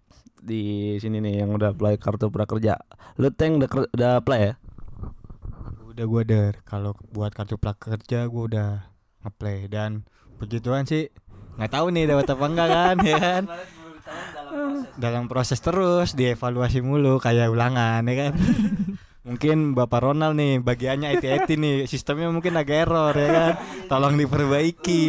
di 0.41 0.97
sini 0.97 1.21
nih 1.21 1.45
yang 1.45 1.53
udah 1.53 1.77
apply 1.77 2.01
kartu 2.01 2.33
prakerja? 2.33 2.81
Lu 3.21 3.29
Teng 3.31 3.61
udah, 3.61 3.69
udah 3.69 4.11
apply 4.19 4.41
ya? 4.41 4.53
Udah 5.93 6.05
gua 6.09 6.23
der 6.25 6.65
kalau 6.65 6.97
buat 7.13 7.37
kartu 7.37 7.61
prakerja 7.61 8.25
gua 8.27 8.43
udah 8.49 8.71
ngeplay 9.23 9.69
dan 9.69 10.09
begituan 10.41 10.89
sih. 10.89 11.13
Nggak 11.61 11.73
tahu 11.77 11.87
nih 11.93 12.09
dapat 12.09 12.27
apa 12.33 12.45
enggak 12.49 12.69
kan 12.73 12.97
ya 13.11 13.17
kan? 13.21 13.43
Dalam 14.97 15.29
proses 15.29 15.61
terus 15.61 16.17
dievaluasi 16.17 16.81
mulu 16.83 17.21
kayak 17.21 17.53
ulangan 17.53 18.03
ya 18.09 18.15
kan 18.27 18.33
mungkin 19.31 19.73
Bapak 19.73 20.03
Ronald 20.03 20.35
nih 20.35 20.59
bagiannya 20.59 21.15
IT-IT 21.15 21.49
nih 21.55 21.75
sistemnya 21.87 22.27
mungkin 22.29 22.51
agak 22.53 22.83
error 22.83 23.15
ya 23.15 23.29
kan 23.31 23.53
tolong 23.87 24.19
diperbaiki 24.19 25.03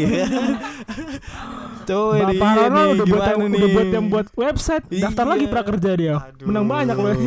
tuh 1.84 2.16
ini 2.16 2.38
Bapak 2.38 2.48
iya 2.48 2.62
Ronald 2.62 2.86
nih, 2.86 2.94
udah 2.94 3.06
buat, 3.08 3.26
yang, 3.26 3.40
udah 3.42 3.50
nih? 3.50 3.74
buat 3.74 3.90
yang 3.90 4.06
buat 4.08 4.28
website, 4.32 4.86
daftar 4.88 5.26
Iya. 5.26 5.32
lagi 5.34 5.46
prakerja 5.48 5.92
dia. 5.94 6.16
Aduh. 6.22 6.46
Menang 6.46 6.66
banyak 6.66 6.94
loh. 6.94 7.14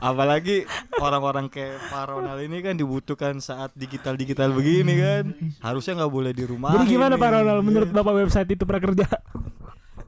Apalagi 0.00 0.64
orang-orang 0.96 1.46
kayak 1.46 1.76
Pak 1.86 2.04
Ronald 2.08 2.40
ini 2.40 2.58
kan 2.58 2.74
dibutuhkan 2.74 3.36
saat 3.38 3.70
digital-digital 3.74 4.48
begini 4.50 4.94
kan. 4.96 5.24
Harusnya 5.60 6.00
nggak 6.00 6.10
boleh 6.10 6.32
di 6.32 6.42
rumah. 6.42 6.72
Jadi 6.74 6.88
gimana. 6.90 7.14
Pak 7.14 7.30
Ronald 7.30 7.62
menurut 7.62 7.90
Bapak 7.92 8.14
website 8.16 8.48
itu 8.48 8.64
prakerja? 8.64 9.06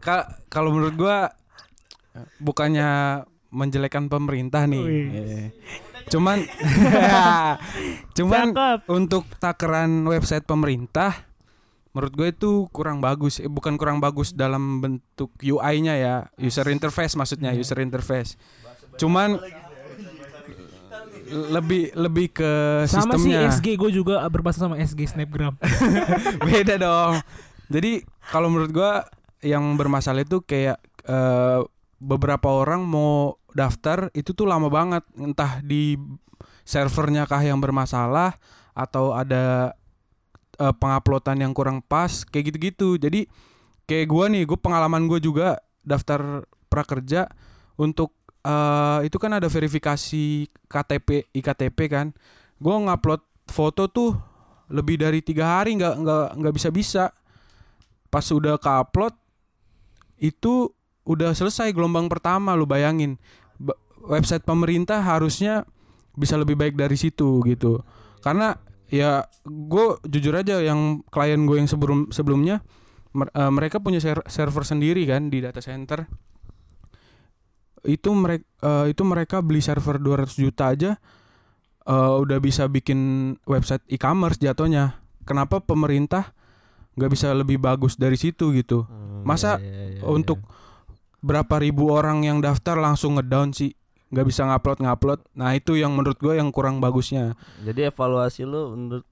Ka- 0.00 0.26
kalau 0.48 0.72
menurut 0.72 0.96
gua 0.96 1.30
bukannya 2.38 3.22
menjelekan 3.52 4.08
pemerintah 4.08 4.64
nih. 4.64 4.82
Wih. 4.82 5.06
Eh, 5.12 5.46
Cuman 6.10 6.42
cuman 8.18 8.46
Cakep. 8.52 8.78
untuk 8.90 9.24
takaran 9.38 10.02
website 10.08 10.42
pemerintah 10.42 11.28
menurut 11.92 12.12
gue 12.16 12.28
itu 12.32 12.50
kurang 12.72 13.04
bagus. 13.04 13.38
Eh, 13.38 13.52
bukan 13.52 13.76
kurang 13.76 14.00
bagus 14.00 14.32
dalam 14.32 14.80
bentuk 14.80 15.30
UI-nya 15.38 15.94
ya, 16.00 16.14
user 16.40 16.64
interface 16.72 17.14
maksudnya, 17.14 17.52
user 17.52 17.78
interface. 17.84 18.40
Cuman 18.96 19.36
lebih 21.32 21.96
lebih 21.96 22.26
ke 22.32 22.50
Sama 22.88 23.16
sih 23.16 23.32
sistemnya. 23.32 23.48
SG 23.52 23.66
gue 23.76 23.90
juga 23.92 24.20
berbasis 24.28 24.60
sama 24.60 24.76
SG 24.80 25.16
Snapgram. 25.16 25.56
beda 26.48 26.76
dong. 26.80 27.20
Jadi 27.72 28.04
kalau 28.28 28.52
menurut 28.52 28.72
gua 28.72 28.92
yang 29.40 29.80
bermasalah 29.80 30.28
itu 30.28 30.44
kayak 30.44 30.76
eh, 31.08 31.60
beberapa 32.02 32.52
orang 32.52 32.84
mau 32.84 33.40
daftar 33.52 34.08
itu 34.16 34.32
tuh 34.32 34.48
lama 34.48 34.68
banget, 34.68 35.04
entah 35.16 35.60
di 35.64 35.96
servernya 36.62 37.28
kah 37.28 37.42
yang 37.42 37.58
bermasalah 37.58 38.36
atau 38.72 39.12
ada 39.12 39.76
eh, 40.58 40.74
penguploadan 40.74 41.42
yang 41.44 41.52
kurang 41.52 41.80
pas 41.84 42.24
kayak 42.28 42.52
gitu-gitu. 42.52 42.96
Jadi 42.96 43.28
kayak 43.88 44.06
gua 44.08 44.28
nih, 44.32 44.48
gue 44.48 44.58
pengalaman 44.58 45.04
gue 45.06 45.20
juga 45.20 45.60
daftar 45.84 46.46
prakerja 46.72 47.28
untuk 47.76 48.16
eh, 48.44 49.06
itu 49.06 49.16
kan 49.20 49.36
ada 49.36 49.48
verifikasi 49.48 50.48
KTP 50.68 51.30
iktp 51.32 51.78
kan. 51.90 52.10
Gue 52.62 52.74
ngupload 52.74 53.22
foto 53.50 53.90
tuh 53.90 54.10
lebih 54.72 54.96
dari 54.96 55.20
tiga 55.20 55.60
hari 55.60 55.76
nggak 55.76 55.94
nggak 56.00 56.26
nggak 56.40 56.54
bisa 56.56 56.68
bisa 56.72 57.04
pas 58.08 58.24
udah 58.24 58.56
ke 58.56 58.70
upload 58.70 59.14
itu 60.16 60.72
udah 61.02 61.34
selesai 61.34 61.74
gelombang 61.74 62.06
pertama 62.06 62.54
lu 62.54 62.62
bayangin 62.62 63.18
Ba- 63.18 63.41
website 64.02 64.42
pemerintah 64.42 65.00
harusnya 65.02 65.64
bisa 66.12 66.36
lebih 66.36 66.58
baik 66.58 66.74
dari 66.76 66.94
situ 66.98 67.40
gitu. 67.46 67.80
Karena 68.20 68.54
ya 68.92 69.24
gue 69.48 69.96
jujur 70.04 70.36
aja 70.36 70.60
yang 70.60 71.00
klien 71.08 71.48
gue 71.48 71.56
yang 71.56 71.70
sebelum 71.70 72.12
sebelumnya 72.12 72.60
mer- 73.16 73.32
eh, 73.32 73.48
mereka 73.48 73.80
punya 73.80 73.98
ser- 73.98 74.26
server 74.28 74.62
sendiri 74.66 75.08
kan 75.08 75.32
di 75.32 75.40
data 75.40 75.64
center. 75.64 76.04
Itu 77.82 78.14
mereka 78.14 78.46
itu 78.86 79.02
mereka 79.02 79.42
beli 79.42 79.58
server 79.58 79.98
200 79.98 80.38
juta 80.38 80.70
aja 80.70 80.90
eh, 81.82 82.14
udah 82.14 82.38
bisa 82.38 82.68
bikin 82.70 83.32
website 83.48 83.82
e-commerce 83.90 84.38
jatuhnya. 84.38 85.02
Kenapa 85.26 85.62
pemerintah 85.62 86.34
nggak 86.94 87.10
bisa 87.10 87.32
lebih 87.32 87.58
bagus 87.58 87.96
dari 87.96 88.20
situ 88.20 88.52
gitu? 88.52 88.84
Hmm, 88.84 89.24
Masa 89.24 89.56
iya, 89.58 89.66
iya, 89.66 89.84
iya, 89.98 90.02
untuk 90.04 90.44
berapa 91.22 91.58
ribu 91.62 91.94
orang 91.94 92.26
yang 92.26 92.42
daftar 92.42 92.76
langsung 92.76 93.16
ngedown 93.16 93.54
sih 93.54 93.72
nggak 94.12 94.26
bisa 94.28 94.44
ngupload 94.44 94.78
ngupload 94.84 95.20
nah 95.32 95.56
itu 95.56 95.72
yang 95.80 95.96
menurut 95.96 96.20
gue 96.20 96.36
yang 96.36 96.52
kurang 96.52 96.78
bagusnya. 96.84 97.32
Jadi 97.64 97.88
evaluasi 97.88 98.44
lu 98.44 98.76
menurut 98.76 99.06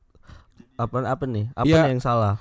apa 0.77 0.97
apa 1.09 1.25
nih? 1.25 1.49
Apa 1.57 1.65
nih 1.67 1.93
yang 1.97 2.05
salah? 2.05 2.37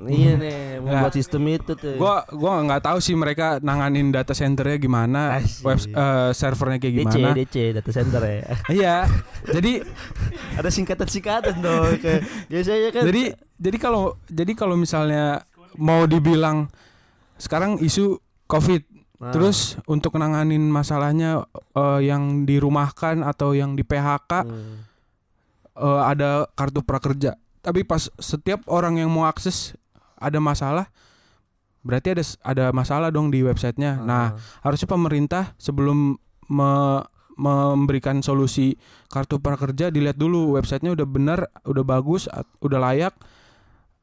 Iya 0.00 0.32
nih, 0.40 0.80
membuat 0.80 1.12
sistem 1.12 1.44
itu 1.52 1.76
tuh. 1.76 2.00
gua 2.00 2.24
gua 2.32 2.64
nggak 2.64 2.88
tahu 2.88 2.98
sih 3.04 3.12
mereka 3.12 3.60
nanganin 3.60 4.08
data 4.08 4.32
centernya 4.32 4.80
gimana 4.80 5.36
Asik. 5.36 5.60
web 5.60 5.76
eh, 5.76 6.30
servernya 6.32 6.78
kayak 6.80 6.94
DC, 6.96 7.00
gimana 7.04 7.28
DC, 7.36 7.54
data 7.76 7.90
center 7.92 8.20
ya. 8.24 8.40
iya 8.80 8.96
jadi 9.44 9.84
Ada 10.56 10.72
singkatan-singkatan 10.72 11.54
dong. 11.60 12.00
Biasanya 12.48 12.88
kan. 12.96 13.04
jadi 13.12 13.36
jadi 13.60 13.76
kalau 13.76 14.16
jadi 14.32 14.52
kalau 14.56 14.80
misalnya 14.80 15.44
mau 15.76 16.08
dibilang 16.08 16.72
sekarang 17.36 17.76
isu 17.84 18.24
covid 18.48 18.80
Nah, 19.20 19.36
terus 19.36 19.76
untuk 19.84 20.16
nanganin 20.16 20.64
masalahnya 20.72 21.44
eh, 21.76 22.00
yang 22.08 22.48
dirumahkan 22.48 23.20
atau 23.20 23.52
yang 23.52 23.76
di 23.76 23.84
PHK 23.84 24.32
hmm. 24.48 24.76
eh, 25.76 26.02
ada 26.08 26.48
kartu 26.56 26.80
prakerja. 26.80 27.36
Tapi 27.60 27.84
pas 27.84 28.08
setiap 28.16 28.64
orang 28.72 28.96
yang 28.96 29.12
mau 29.12 29.28
akses 29.28 29.76
ada 30.16 30.40
masalah, 30.40 30.88
berarti 31.84 32.16
ada 32.16 32.24
ada 32.40 32.64
masalah 32.72 33.12
dong 33.12 33.28
di 33.28 33.44
websitenya. 33.44 34.00
Nah, 34.00 34.40
harusnya 34.64 34.88
pemerintah 34.88 35.52
sebelum 35.60 36.16
me- 36.48 37.04
memberikan 37.40 38.20
solusi 38.20 38.76
kartu 39.08 39.40
prakerja 39.40 39.88
dilihat 39.88 40.20
dulu 40.20 40.60
websitenya 40.60 40.92
udah 40.92 41.08
benar, 41.08 41.38
udah 41.64 41.84
bagus, 41.84 42.28
udah 42.60 42.78
layak 42.80 43.16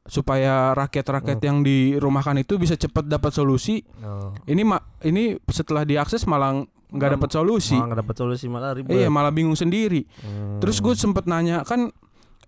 supaya 0.08 0.72
rakyat-rakyat 0.72 1.38
Oh. 1.38 1.44
yang 1.44 1.58
dirumahkan 1.60 2.36
itu 2.38 2.56
bisa 2.56 2.74
cepat 2.74 3.04
dapat 3.04 3.30
solusi. 3.30 3.84
Oh. 4.00 4.32
Ini 4.42 4.62
ma 4.62 4.76
ini 5.00 5.36
setelah 5.46 5.84
diakses 5.84 6.24
malah 6.24 6.64
nggak 6.88 7.10
dapat 7.14 7.30
solusi. 7.30 7.76
Malah 7.76 7.86
nggak 7.86 8.00
dapat 8.02 8.16
solusi 8.16 8.44
malah 8.46 8.72
ribet. 8.72 8.90
Iya, 8.90 9.06
malah 9.06 9.28
bingung 9.28 9.54
sendiri. 9.54 10.08
Hmm. 10.18 10.58
Terus 10.58 10.80
gue 10.80 10.92
sempet 10.94 11.24
nanya 11.24 11.60
kan 11.62 11.92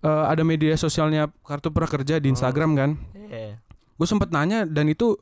eh, 0.01 0.25
ada 0.27 0.41
media 0.41 0.73
sosialnya 0.73 1.29
kartu 1.39 1.69
prakerja 1.69 2.17
di 2.17 2.27
Oh. 2.27 2.33
Instagram 2.33 2.73
kan. 2.73 2.89
Iya. 3.29 3.61
Gue 3.95 4.07
sempet 4.09 4.29
nanya 4.29 4.65
dan 4.65 4.85
itu 4.85 5.13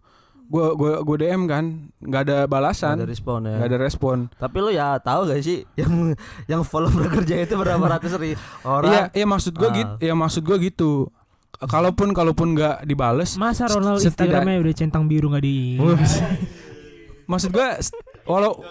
gue 0.49 0.65
gua 0.73 1.05
gua 1.05 1.13
DM 1.15 1.45
kan 1.45 1.65
nggak 1.99 2.21
ada 2.25 2.37
Nggak 2.39 2.49
balasan, 2.49 2.95
ada 2.95 3.05
respon 3.05 3.39
ya. 3.43 3.53
nggak 3.53 3.69
ada 3.69 3.77
respon. 3.77 4.17
Tapi 4.33 4.57
lu 4.57 4.71
ya 4.71 4.97
tahu 4.97 5.29
gak 5.29 5.45
sih 5.45 5.61
yang 5.77 6.17
yang 6.47 6.61
follow 6.63 6.89
bekerja 6.89 7.43
itu 7.43 7.53
berapa 7.53 7.85
ratus 7.85 8.15
ribu 8.15 8.33
orang? 8.63 8.89
Iya, 8.89 9.01
iya 9.13 9.25
maksud 9.27 9.53
gue 9.53 9.67
Ah. 9.67 9.75
gitu, 9.75 9.93
ya 10.01 10.13
maksud 10.15 10.41
gue 10.41 10.57
gitu. 10.63 11.11
Kalaupun 11.59 12.15
kalaupun 12.15 12.55
nggak 12.55 12.87
dibales, 12.87 13.35
Masa 13.35 13.67
Ronald 13.67 13.99
Setidak- 13.99 14.31
Instagramnya 14.31 14.63
udah 14.63 14.75
centang 14.77 15.03
biru 15.09 15.33
nggak 15.33 15.43
di 15.43 15.75
maksud 17.29 17.53
gue 17.53 17.67
walau 18.25 18.57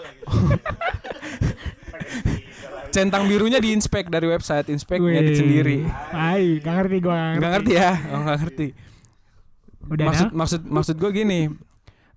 centang 2.95 3.29
birunya 3.29 3.61
diinspek 3.61 4.09
dari 4.09 4.25
website, 4.25 4.73
inspek 4.73 4.97
ngedit 4.97 5.37
sendiri. 5.37 5.77
Ay, 6.09 6.57
gak 6.57 6.83
ngerti 6.83 6.97
gua. 6.99 7.37
Nggak 7.37 7.51
ngerti 7.53 7.71
ya, 7.77 7.91
oh, 8.09 8.19
nggak 8.25 8.37
ngerti. 8.41 8.67
Udah 9.89 10.05
maksud 10.09 10.29
dah? 10.29 10.35
maksud 10.35 10.61
maksud 10.65 10.95
gue 10.97 11.11
gini 11.13 11.39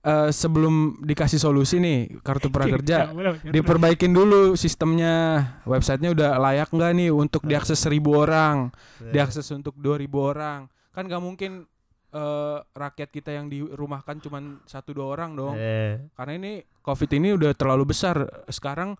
eh, 0.02 0.30
sebelum 0.34 0.98
dikasih 1.02 1.38
solusi 1.38 1.78
nih 1.78 2.20
kartu 2.20 2.50
prakerja 2.54 3.10
diperbaikin 3.46 4.12
dulu 4.12 4.58
sistemnya. 4.58 5.46
Websitenya 5.64 6.12
udah 6.12 6.30
layak 6.38 6.68
nggak 6.74 6.90
nih 6.98 7.10
untuk 7.14 7.46
diakses 7.46 7.78
seribu 7.78 8.18
orang? 8.18 8.74
Diakses 9.00 9.46
untuk 9.54 9.78
2000 9.78 10.10
orang. 10.18 10.60
Kan 10.92 11.08
nggak 11.08 11.22
mungkin 11.22 11.64
eh, 12.12 12.58
rakyat 12.62 13.08
kita 13.08 13.30
yang 13.32 13.48
dirumahkan 13.48 14.20
cuman 14.20 14.60
satu 14.68 14.92
dua 14.92 15.14
orang 15.14 15.38
dong. 15.38 15.54
Eh, 15.56 16.12
karena 16.18 16.32
ini 16.36 16.52
covid 16.82 17.10
ini 17.14 17.34
udah 17.38 17.54
terlalu 17.54 17.94
besar. 17.94 18.26
Sekarang 18.50 18.98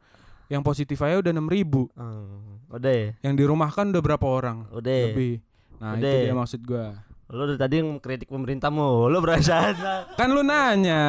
yang 0.50 0.60
positif 0.60 1.00
aja 1.00 1.20
udah 1.24 1.32
6000 1.32 1.48
ribu. 1.48 1.82
Hmm, 1.96 2.60
udah 2.68 2.92
ya? 2.92 3.08
yang 3.24 3.34
dirumahkan 3.36 3.88
udah 3.88 4.02
berapa 4.04 4.26
orang? 4.28 4.68
Udah 4.68 4.92
ya? 4.92 5.04
lebih. 5.08 5.34
Nah 5.80 5.98
Udah 5.98 6.10
itu 6.12 6.18
ya? 6.20 6.24
dia 6.28 6.34
maksud 6.36 6.60
gua 6.62 6.86
Lu 7.32 7.48
dari 7.48 7.56
tadi 7.56 7.76
kritik 7.96 8.28
pemerintah 8.28 8.68
mulu 8.68 9.16
perasaan 9.18 9.72
kan 10.14 10.28
lu 10.28 10.44
nanya 10.44 11.02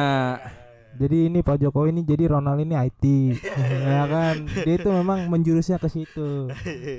Jadi 0.94 1.26
ini 1.26 1.42
Pak 1.42 1.58
Jokowi 1.58 1.90
ini 1.90 2.00
jadi 2.00 2.30
Ronald 2.30 2.62
ini 2.62 2.78
IT. 2.78 3.02
ya 3.90 4.06
kan? 4.06 4.46
Dia 4.46 4.78
itu 4.78 4.86
memang 4.88 5.26
menjurusnya 5.26 5.76
ke 5.76 5.90
situ. 5.90 6.46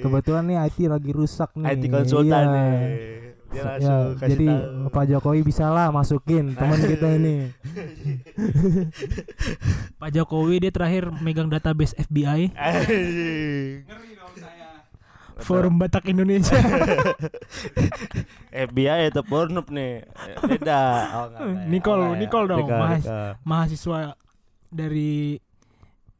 Kebetulan 0.03 0.44
nih 0.44 0.67
IT 0.67 0.77
lagi 0.86 1.15
rusak 1.15 1.55
nih. 1.55 1.74
IT 1.74 1.84
konsultan 1.88 2.44
Iya. 2.44 2.51
nih. 2.51 2.75
Dia 3.48 3.63
Ya, 3.79 3.96
jadi 4.20 4.48
tahu. 4.51 4.91
Pak 4.91 5.05
Jokowi 5.08 5.41
bisa 5.48 5.72
lah 5.72 5.88
masukin 5.96 6.51
teman 6.51 6.75
kita 6.75 7.08
ini. 7.15 7.55
Pak 10.03 10.12
Jokowi 10.12 10.60
dia 10.60 10.75
terakhir 10.75 11.15
megang 11.24 11.48
database 11.48 11.96
FBI. 11.96 12.51
Forum 15.44 15.75
Batak 15.75 16.08
Indonesia. 16.08 16.56
FBI 18.56 19.12
atau 19.12 19.24
Pornhub 19.27 19.68
nih 19.68 20.08
beda 20.39 20.80
oh, 21.15 21.25
enggak, 21.27 21.42
ya. 21.44 21.68
Nicole, 21.68 22.00
Oh, 22.00 22.06
enggak 22.08 22.15
ya. 22.15 22.22
Nicole 22.24 22.48
dong, 22.48 22.60
Nicole, 22.63 22.80
Mas. 22.80 23.04
Nicole. 23.04 23.32
Mahasiswa 23.44 24.00
dari 24.72 25.13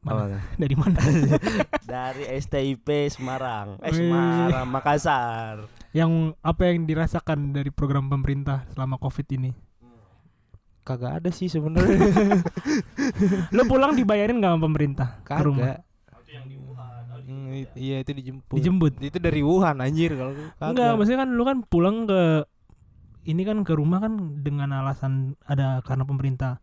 mana? 0.06 0.38
Dari 0.62 0.74
mana? 0.78 0.98
dari 1.82 2.24
STIP 2.38 3.10
Semarang 3.10 3.82
eh. 3.82 3.90
Semarang 3.90 4.68
Makassar 4.70 5.66
yang 5.90 6.36
apa 6.44 6.70
yang 6.70 6.84
dirasakan 6.86 7.50
dari 7.56 7.72
program 7.72 8.06
pemerintah 8.06 8.68
selama 8.70 9.00
Covid 9.00 9.26
ini? 9.32 9.50
Kagak 10.86 11.18
ada 11.18 11.30
sih 11.34 11.50
sebenarnya. 11.50 11.98
Lo 13.50 13.66
pulang 13.66 13.98
dibayarin 13.98 14.38
nggak 14.38 14.52
sama 14.54 14.62
pemerintah? 14.70 15.08
Kagak. 15.26 15.82
Hmm, 17.56 17.64
i- 17.64 17.80
iya 17.80 17.96
itu 18.04 18.12
dijemput. 18.12 18.56
Dijemput. 18.60 18.92
Itu 19.00 19.16
dari 19.16 19.40
Wuhan 19.40 19.80
anjir 19.80 20.12
kalau. 20.12 20.36
Enggak, 20.60 20.92
maksudnya 21.00 21.24
kan 21.24 21.30
lu 21.32 21.42
kan 21.42 21.58
pulang 21.64 22.04
ke 22.04 22.44
ini 23.26 23.42
kan 23.42 23.64
ke 23.66 23.72
rumah 23.74 23.98
kan 23.98 24.12
dengan 24.44 24.70
alasan 24.76 25.34
ada 25.42 25.80
karena 25.80 26.04
pemerintah. 26.04 26.60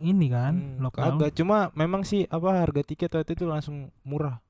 ini 0.00 0.32
kan 0.32 0.56
Hmm, 0.56 0.80
lokal. 0.80 1.20
Kagak, 1.20 1.36
cuma 1.36 1.68
memang 1.76 2.00
sih 2.08 2.24
apa 2.32 2.64
harga 2.64 2.80
tiket 2.80 3.12
waktu 3.12 3.36
itu 3.36 3.44
langsung 3.44 3.92
murah. 4.00 4.40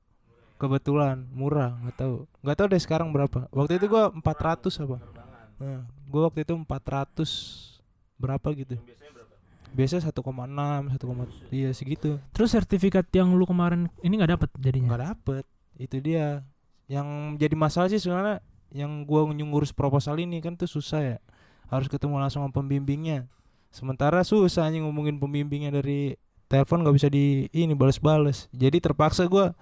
Kebetulan 0.55 1.27
murah, 1.27 1.75
nggak 1.83 1.97
tahu. 1.99 2.15
Nggak 2.39 2.55
tahu 2.55 2.67
deh 2.71 2.79
sekarang 2.79 3.11
berapa. 3.11 3.51
Waktu 3.51 3.75
itu 3.75 3.91
gua 3.91 4.15
400 4.15 4.79
apa? 4.79 5.03
Nah, 5.59 5.83
gua 6.07 6.31
waktu 6.31 6.47
itu 6.47 6.55
400 6.55 7.29
berapa 8.15 8.47
gitu. 8.55 8.79
Biasa 9.71 10.03
1,6, 10.03 10.19
1, 10.19 11.55
iya 11.55 11.71
segitu. 11.71 12.19
Terus 12.35 12.51
sertifikat 12.51 13.07
yang 13.15 13.31
lu 13.31 13.47
kemarin 13.47 13.87
ini 14.03 14.19
nggak 14.19 14.31
dapat 14.35 14.49
jadinya. 14.59 14.87
nggak 14.91 15.03
dapet. 15.15 15.43
Itu 15.79 16.03
dia. 16.03 16.43
Yang 16.91 17.07
jadi 17.39 17.55
masalah 17.55 17.87
sih 17.87 18.03
sebenarnya 18.03 18.43
yang 18.75 19.07
gua 19.07 19.23
ngurus 19.31 19.71
proposal 19.71 20.19
ini 20.19 20.43
kan 20.43 20.59
tuh 20.59 20.67
susah 20.67 21.15
ya. 21.15 21.17
Harus 21.71 21.87
ketemu 21.87 22.19
langsung 22.19 22.43
sama 22.43 22.51
pembimbingnya. 22.51 23.31
Sementara 23.71 24.27
susah 24.27 24.67
nih 24.67 24.83
ngomongin 24.83 25.15
pembimbingnya 25.15 25.71
dari 25.71 26.19
telepon 26.51 26.83
nggak 26.83 26.95
bisa 26.99 27.07
di 27.07 27.47
ini 27.55 27.71
balas-balas 27.71 28.51
jadi 28.51 28.83
terpaksa 28.83 29.23
gua 29.31 29.55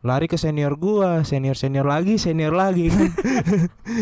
lari 0.00 0.24
ke 0.24 0.40
senior 0.40 0.72
gua 0.80 1.20
senior 1.28 1.60
senior 1.60 1.84
lagi 1.84 2.16
senior 2.16 2.56
lagi. 2.56 2.88
Kan 2.88 3.12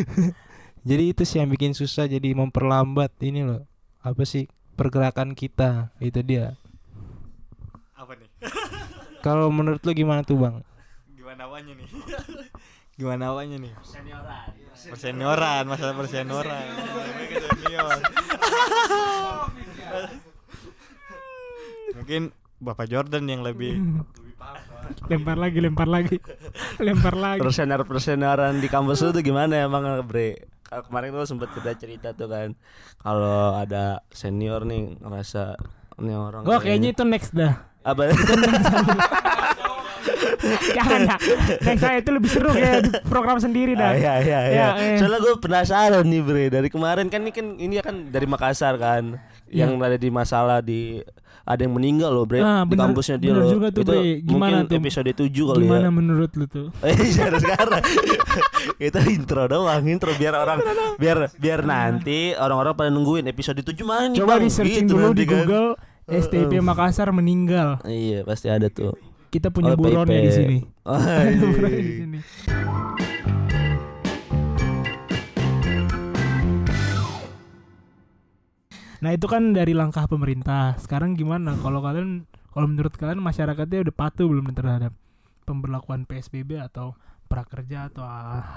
jadi 0.88 1.11
itu 1.11 1.26
sih 1.26 1.42
yang 1.42 1.50
bikin 1.50 1.75
susah 1.75 2.07
jadi 2.07 2.30
memperlambat 2.38 3.11
ini 3.26 3.42
loh. 3.42 3.66
Apa 3.99 4.23
sih 4.23 4.47
pergerakan 4.81 5.37
kita 5.37 5.93
itu 6.01 6.25
dia 6.25 6.57
Apa 7.93 8.17
nih? 8.17 8.33
kalau 9.27 9.53
menurut 9.53 9.85
lu 9.85 9.93
gimana 9.93 10.25
tuh 10.25 10.41
bang 10.41 10.65
Gimana 11.13 11.45
awalnya 11.45 11.77
nih? 11.77 11.89
Gimana 13.01 13.33
awalnya 13.33 13.57
nih? 13.57 13.73
Persenioran, 14.93 15.65
masalah 15.65 15.97
persenioran. 15.97 16.69
Senior. 17.71 17.97
Mungkin 21.97 22.23
Bapak 22.61 22.87
Jordan 22.93 23.25
yang 23.25 23.41
lebih 23.41 24.05
lempar 25.09 25.39
lagi, 25.39 25.59
lempar 25.63 25.89
lagi, 25.89 26.17
lempar 26.77 27.15
lagi. 27.17 27.41
persenar 27.41 27.81
persenaran 27.87 28.59
di 28.59 28.69
kampus 28.69 29.01
lu 29.07 29.11
tuh 29.17 29.23
gimana 29.25 29.55
emang 29.65 30.03
bre 30.05 30.51
Kemarin 30.71 31.11
tuh 31.11 31.27
sempet 31.27 31.50
kita 31.50 31.75
cerita 31.75 32.09
tuh 32.15 32.31
kan 32.31 32.55
kalau 33.03 33.59
ada 33.59 34.07
senior 34.15 34.62
nih 34.62 35.03
ngerasa 35.03 35.59
ini 35.99 36.15
orang 36.15 36.47
Gua 36.47 36.62
kayaknya 36.62 36.95
itu 36.95 37.03
next 37.03 37.35
dah. 37.35 37.67
apa 37.83 38.15
Jangan 40.71 41.00
dah. 41.11 41.19
Next 41.65 41.83
saya 41.83 41.97
itu 42.00 42.11
lebih 42.15 42.31
seru 42.31 42.50
kayak 42.55 42.81
di 42.87 42.91
program 43.05 43.37
sendiri 43.43 43.77
dah. 43.77 43.93
Ah, 43.93 43.97
iya 43.99 44.15
iya 44.23 44.41
iya. 44.49 44.57
Ya, 44.57 44.69
iya. 44.79 44.97
Soalnya 45.03 45.19
gue 45.21 45.35
penasaran 45.37 46.05
nih 46.07 46.21
bre 46.25 46.45
dari 46.49 46.69
kemarin 46.73 47.07
kan 47.12 47.21
ini 47.27 47.33
kan 47.35 47.47
ini 47.61 47.75
kan 47.83 47.97
dari 48.09 48.27
Makassar 48.31 48.79
kan 48.81 49.21
yang 49.50 49.77
ada 49.83 49.99
di 49.99 50.09
masalah 50.09 50.62
di 50.62 51.03
ada 51.43 51.61
yang 51.61 51.73
meninggal 51.73 52.11
loh 52.11 52.25
bre 52.25 52.39
Ah, 52.39 52.63
di 52.63 52.71
bener- 52.71 52.89
kampusnya 52.89 53.17
dia 53.17 53.33
loh. 53.33 53.49
juga 53.49 53.69
tuh, 53.69 53.81
Itu 53.81 53.93
Bre. 53.93 54.21
Gimana 54.21 54.39
mungkin 54.57 54.67
tuh? 54.67 54.77
episode 54.77 55.11
7 55.11 55.27
kali 55.27 55.63
Gimana 55.63 55.83
ya. 55.83 55.91
menurut 55.91 56.31
lu 56.33 56.47
tuh? 56.47 56.67
Eh 56.87 56.97
jangan 57.09 57.39
sekarang 57.39 57.83
Itu 58.87 58.99
intro 59.07 59.43
doang 59.47 59.83
Intro 59.85 60.11
biar 60.13 60.35
orang 60.35 60.59
Biar 60.97 61.19
biar 61.35 61.61
nanti 61.63 62.33
Orang-orang 62.35 62.73
pada 62.73 62.89
nungguin 62.89 63.25
Episode 63.27 63.61
7 63.61 63.73
mana 63.83 64.07
nih 64.07 64.19
Coba 64.19 64.37
di 64.37 64.49
searching 64.49 64.85
Gitu 64.85 64.95
dulu 64.95 65.11
di 65.11 65.25
kan. 65.25 65.33
Google 65.43 65.69
STP 66.07 66.59
Makassar 66.59 67.09
meninggal. 67.11 67.79
Iya 67.83 68.23
pasti 68.23 68.47
ada 68.47 68.67
tuh 68.67 68.99
Kita 69.29 69.49
punya 69.49 69.73
Oh, 69.73 69.79
buronnya 69.79 70.21
di 70.21 70.33
sini. 70.33 70.59
Oh, 70.83 70.99
iya. 70.99 71.31
di 71.79 71.95
sini. 71.97 72.19
Nah 79.00 79.11
itu 79.16 79.26
kan 79.26 79.57
dari 79.57 79.73
langkah 79.73 80.04
pemerintah. 80.04 80.76
Sekarang 80.76 81.16
gimana? 81.16 81.57
Kalau 81.57 81.80
kalian, 81.80 82.28
kalau 82.52 82.66
menurut 82.69 82.92
kalian 83.00 83.21
masyarakatnya 83.21 83.88
udah 83.88 83.95
patuh 83.97 84.28
belum 84.28 84.52
terhadap 84.52 84.92
pemberlakuan 85.49 86.04
PSBB 86.04 86.61
atau 86.61 86.92
prakerja 87.26 87.88
atau 87.88 88.04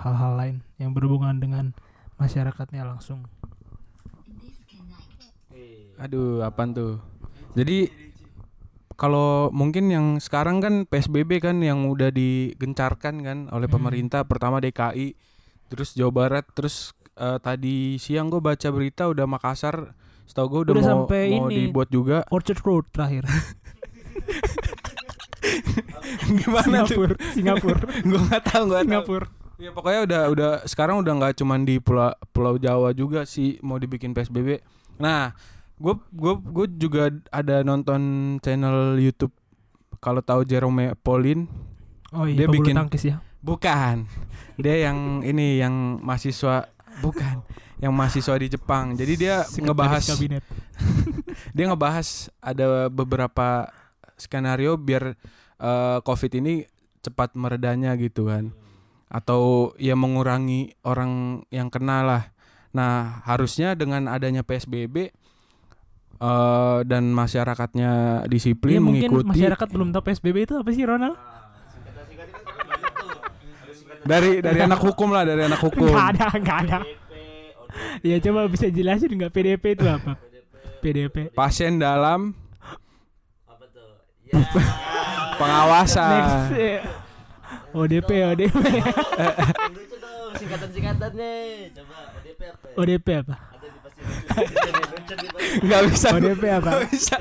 hal-hal 0.04 0.34
lain 0.36 0.56
yang 0.82 0.92
berhubungan 0.92 1.40
dengan 1.40 1.72
masyarakatnya 2.20 2.84
langsung? 2.84 3.24
Aduh, 6.02 6.44
apaan 6.44 6.76
tuh? 6.76 7.00
Jadi 7.54 7.88
kalau 8.98 9.54
mungkin 9.54 9.88
yang 9.94 10.18
sekarang 10.20 10.60
kan 10.60 10.74
PSBB 10.90 11.40
kan 11.40 11.62
yang 11.62 11.88
udah 11.88 12.10
digencarkan 12.12 13.22
kan 13.22 13.38
oleh 13.54 13.70
Hmm. 13.70 13.78
pemerintah 13.80 14.26
pertama 14.26 14.60
DKI, 14.60 15.16
terus 15.70 15.94
Jawa 15.96 16.12
Barat, 16.12 16.46
terus 16.52 16.92
eh, 17.14 17.38
tadi 17.40 18.02
siang 18.02 18.34
gue 18.34 18.42
baca 18.42 18.70
berita 18.74 19.06
udah 19.06 19.30
Makassar, 19.30 19.94
setahu 20.34 20.48
gue 20.50 20.60
udah, 20.60 20.74
Udah 20.74 20.82
mau 20.82 20.90
sampai 21.06 21.24
mau 21.32 21.46
ini. 21.46 21.56
dibuat 21.64 21.88
juga. 21.88 22.26
Orchard 22.28 22.58
Road 22.60 22.90
terakhir. 22.90 23.24
Gimana 26.26 26.84
tuh? 26.84 27.06
Singapura, 27.06 27.16
Singapura, 27.32 27.80
gue 28.10 28.20
nggak 28.20 28.44
tahu 28.44 28.66
tahu. 28.68 28.82
Singapura. 28.82 29.28
Ya 29.56 29.70
pokoknya 29.70 30.00
udah 30.04 30.22
udah 30.30 30.52
sekarang 30.66 30.98
udah 30.98 31.14
nggak 31.14 31.34
cuman 31.38 31.62
di 31.62 31.78
pulau 31.78 32.12
Pulau 32.28 32.58
Jawa 32.58 32.90
juga 32.92 33.24
sih 33.24 33.62
mau 33.62 33.78
dibikin 33.78 34.12
PSBB. 34.12 34.60
Nah, 34.98 35.32
gue 35.76 35.94
gue 36.10 36.34
gue 36.36 36.68
juga 36.80 37.04
ada 37.30 37.62
nonton 37.62 38.02
channel 38.40 38.98
YouTube 38.98 39.32
kalau 39.98 40.20
tahu 40.20 40.44
Jerome 40.44 40.98
Pauline 40.98 41.48
Oh 42.12 42.26
Dia 42.26 42.34
iya, 42.36 42.46
pebulu 42.46 42.62
bikin- 42.62 42.76
tangkis 42.76 43.04
ya. 43.06 43.18
bukan 43.40 44.06
dia 44.56 44.76
yang 44.84 44.98
ini 45.22 45.58
yang 45.58 45.74
mahasiswa 45.98 46.70
bukan 47.00 47.42
yang 47.84 47.92
mahasiswa 47.92 48.40
di 48.40 48.48
Jepang 48.48 48.96
jadi 48.96 49.14
dia 49.20 49.36
Sekretaris 49.44 49.68
ngebahas 49.68 50.04
kabinet. 50.16 50.44
dia 51.56 51.66
ngebahas 51.68 52.08
ada 52.40 52.88
beberapa 52.88 53.68
skenario 54.16 54.80
biar 54.80 55.20
eh, 55.60 55.98
COVID 56.00 56.32
ini 56.40 56.64
cepat 57.04 57.36
meredanya 57.36 58.00
gitu 58.00 58.32
kan 58.32 58.56
atau 59.12 59.76
ya 59.76 59.94
mengurangi 60.00 60.74
orang 60.88 61.44
yang 61.52 61.68
kena 61.68 62.02
lah. 62.02 62.24
Nah 62.74 63.22
harusnya 63.28 63.76
dengan 63.76 64.08
adanya 64.08 64.48
PSBB 64.48 65.12
eh, 66.24 66.80
dan 66.88 67.04
masyarakatnya 67.12 68.24
disiplin 68.32 68.80
Iya 68.80 68.82
mungkin 68.82 69.10
mengikuti 69.12 69.44
masyarakat 69.44 69.68
belum 69.68 69.92
tahu 69.92 70.04
PSBB 70.08 70.38
itu 70.48 70.56
apa 70.56 70.70
sih 70.72 70.88
Ronald? 70.88 71.20
dari 74.04 74.44
dari 74.44 74.60
anak 74.60 74.80
hukum 74.84 75.16
lah 75.16 75.24
dari 75.24 75.48
anak 75.48 75.60
hukum. 75.66 75.88
Enggak 75.88 76.08
ada, 76.16 76.28
enggak 76.36 76.58
ada. 76.68 76.78
Ya 78.08 78.18
coba 78.20 78.46
bisa 78.48 78.68
jelasin 78.68 79.10
nggak 79.10 79.32
PDP 79.32 79.74
itu 79.74 79.86
apa? 79.88 80.18
PDP. 80.80 81.32
Pasien 81.32 81.78
dalam 81.78 82.34
Apa 83.46 83.66
tuh? 83.70 83.90
Ya. 84.34 84.40
pengawasan. 85.36 86.10
Next. 86.12 86.38
eh, 86.58 86.80
ODP, 87.72 88.10
ODP. 88.30 88.54
Yang 88.54 89.74
lucu 89.74 89.96
dong 89.98 90.32
singkatan-singkatannya. 90.40 91.34
Coba 91.74 91.96
ODP 92.18 92.42
apa? 92.46 92.66
ya? 92.66 92.74
ODP 92.78 93.08
apa? 93.18 93.36
Nggak 95.64 95.82
bisa. 95.88 96.08
ODP 96.12 96.44
apa? 96.50 96.70
Nggak 96.70 96.84
bisa. 96.90 97.16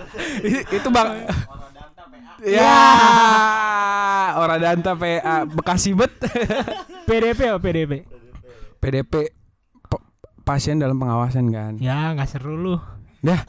Itu 0.68 0.88
bang. 0.88 1.08
Ya, 2.42 2.74
orang 4.34 4.58
danta 4.58 4.92
PA 4.92 5.46
Bekasi 5.46 5.94
bet. 5.94 6.10
PDP 7.06 7.40
apa 7.48 7.58
PDP? 7.60 7.92
PDP 8.76 9.12
pasien 10.42 10.78
dalam 10.78 10.98
pengawasan 10.98 11.50
kan. 11.50 11.72
Ya 11.78 12.12
nggak 12.12 12.28
seru 12.28 12.54
lu. 12.54 12.76
Dah. 13.22 13.38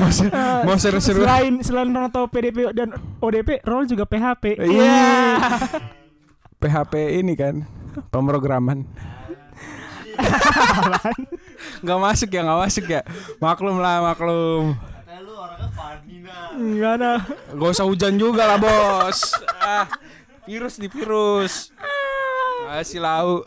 mau 0.00 0.10
ser- 0.14 0.34
mau 0.62 0.78
seru-seru. 0.78 1.26
Selain 1.26 1.54
selain 1.66 1.90
Ronald 1.90 2.14
tahu 2.14 2.30
PDP 2.30 2.70
dan 2.70 2.94
ODP, 3.18 3.58
Ronald 3.66 3.90
juga 3.90 4.06
PHP. 4.06 4.62
Iya. 4.62 5.10
PHP 6.62 6.94
ini 7.18 7.34
kan 7.34 7.66
pemrograman. 8.14 8.86
Gak 11.80 12.00
masuk 12.00 12.28
ya, 12.28 12.44
gak 12.44 12.60
masuk 12.60 12.86
ya. 12.92 13.00
Maklum 13.40 13.80
lah, 13.80 14.04
maklum. 14.04 14.76
Katanya 14.76 15.20
lu 15.24 15.32
orangnya 15.32 15.68
funny. 15.72 16.16
Enggak 16.60 16.92
ada. 17.00 17.12
Gak 17.56 17.70
usah 17.72 17.86
hujan 17.88 18.14
juga 18.20 18.44
lah 18.44 18.60
bos. 18.60 19.32
Ah, 19.58 19.88
virus 20.44 20.76
di 20.76 20.92
virus. 20.92 21.72
Masih 22.68 23.00
lau. 23.00 23.40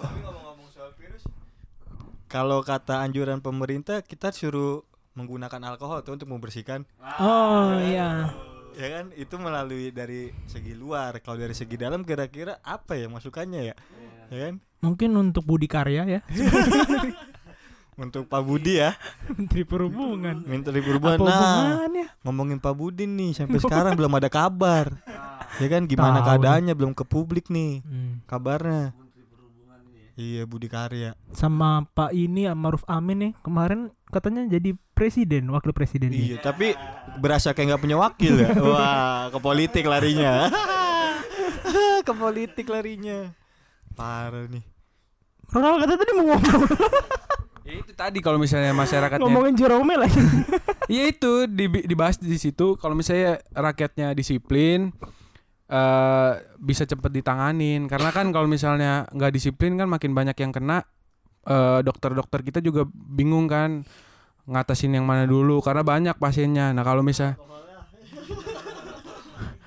Kalau 2.33 2.65
kata 2.65 3.05
anjuran 3.05 3.45
pemerintah 3.45 4.01
kita 4.01 4.33
suruh 4.33 4.81
menggunakan 5.13 5.61
alkohol 5.69 6.01
tuh 6.01 6.17
untuk 6.17 6.25
membersihkan. 6.25 6.81
Oh 7.21 7.77
iya. 7.77 8.33
ya 8.73 8.87
kan? 8.89 9.13
Itu 9.13 9.37
melalui 9.37 9.93
dari 9.93 10.33
segi 10.49 10.73
luar. 10.73 11.21
Kalau 11.21 11.37
dari 11.37 11.53
segi 11.53 11.77
dalam 11.77 12.01
kira-kira 12.01 12.57
apa 12.65 12.97
ya 12.97 13.05
masukannya 13.05 13.69
ya? 13.69 13.75
Ya 14.33 14.49
kan? 14.49 14.53
Mungkin 14.81 15.13
untuk 15.13 15.45
Budi 15.45 15.69
Karya 15.69 16.03
ya, 16.03 16.19
untuk 18.03 18.25
Pak 18.25 18.41
Budi 18.41 18.81
ya. 18.81 18.97
Menteri 19.31 19.63
Perhubungan. 19.63 20.41
Menteri 20.43 20.81
Perhubungan. 20.81 21.21
Apa 21.21 21.87
nah 21.87 22.09
ngomongin 22.25 22.57
Pak 22.57 22.73
Budi 22.73 23.05
nih 23.05 23.31
sampai 23.31 23.61
sekarang 23.61 23.93
belum 23.93 24.13
ada 24.17 24.27
kabar. 24.27 24.89
Ya 25.61 25.69
kan? 25.69 25.85
Gimana 25.85 26.25
Tahu. 26.25 26.41
keadaannya? 26.41 26.73
Belum 26.73 26.97
ke 26.97 27.05
publik 27.05 27.53
nih 27.53 27.85
Hmm. 27.85 28.25
kabarnya 28.25 28.89
Iya 30.13 30.45
Budi 30.45 30.67
Karya. 30.67 31.17
sama 31.31 31.89
Pak 31.89 32.13
ini 32.13 32.45
Maruf 32.51 32.85
Amin 32.85 33.17
nih 33.19 33.31
kemarin 33.41 33.89
katanya 34.07 34.45
jadi 34.47 34.77
presiden 34.93 35.49
wakil 35.49 35.73
presiden 35.73 36.13
Iya, 36.13 36.37
tapi 36.37 36.77
berasa 37.17 37.49
kayak 37.49 37.65
nggak 37.67 37.81
punya 37.81 37.97
wakil 37.97 38.33
ya. 38.37 38.53
Wah, 38.63 39.21
ke 39.27 39.39
politik 39.39 39.83
larinya. 39.83 40.53
ke 42.05 42.13
politik 42.13 42.65
larinya. 42.67 43.33
Parah 43.91 44.45
nih. 44.45 44.61
Ronald 45.49 45.81
kata 45.81 45.93
tadi 45.95 46.11
mau 46.13 46.25
ngomong 46.27 46.61
Ya 47.63 47.79
itu 47.79 47.91
tadi 47.93 48.19
kalau 48.19 48.35
misalnya 48.35 48.69
masyarakatnya 48.71 49.23
ngomongin 49.23 49.55
Jerome 49.55 49.95
lagi 49.95 50.19
Iya 50.85 51.09
itu 51.09 51.47
di- 51.47 51.85
dibahas 51.85 52.17
di 52.17 52.35
situ 52.35 52.75
kalau 52.75 52.91
misalnya 52.91 53.39
rakyatnya 53.49 54.11
disiplin 54.11 54.91
eh 55.73 56.31
bisa 56.61 56.85
cepet 56.85 57.09
ditanganin 57.11 57.89
karena 57.89 58.13
kan 58.13 58.29
kalau 58.29 58.45
misalnya 58.45 59.09
nggak 59.09 59.33
disiplin 59.33 59.73
kan 59.73 59.89
makin 59.89 60.13
banyak 60.13 60.37
yang 60.37 60.53
kena 60.53 60.85
eh, 61.43 61.81
dokter-dokter 61.81 62.45
kita 62.45 62.61
juga 62.61 62.85
bingung 62.93 63.49
kan 63.49 63.81
ngatasin 64.45 64.93
yang 64.93 65.03
mana 65.03 65.25
dulu 65.25 65.63
karena 65.63 65.81
banyak 65.81 66.15
pasiennya. 66.15 66.71
Nah 66.71 66.83
kalau 66.83 67.01
misal 67.01 67.33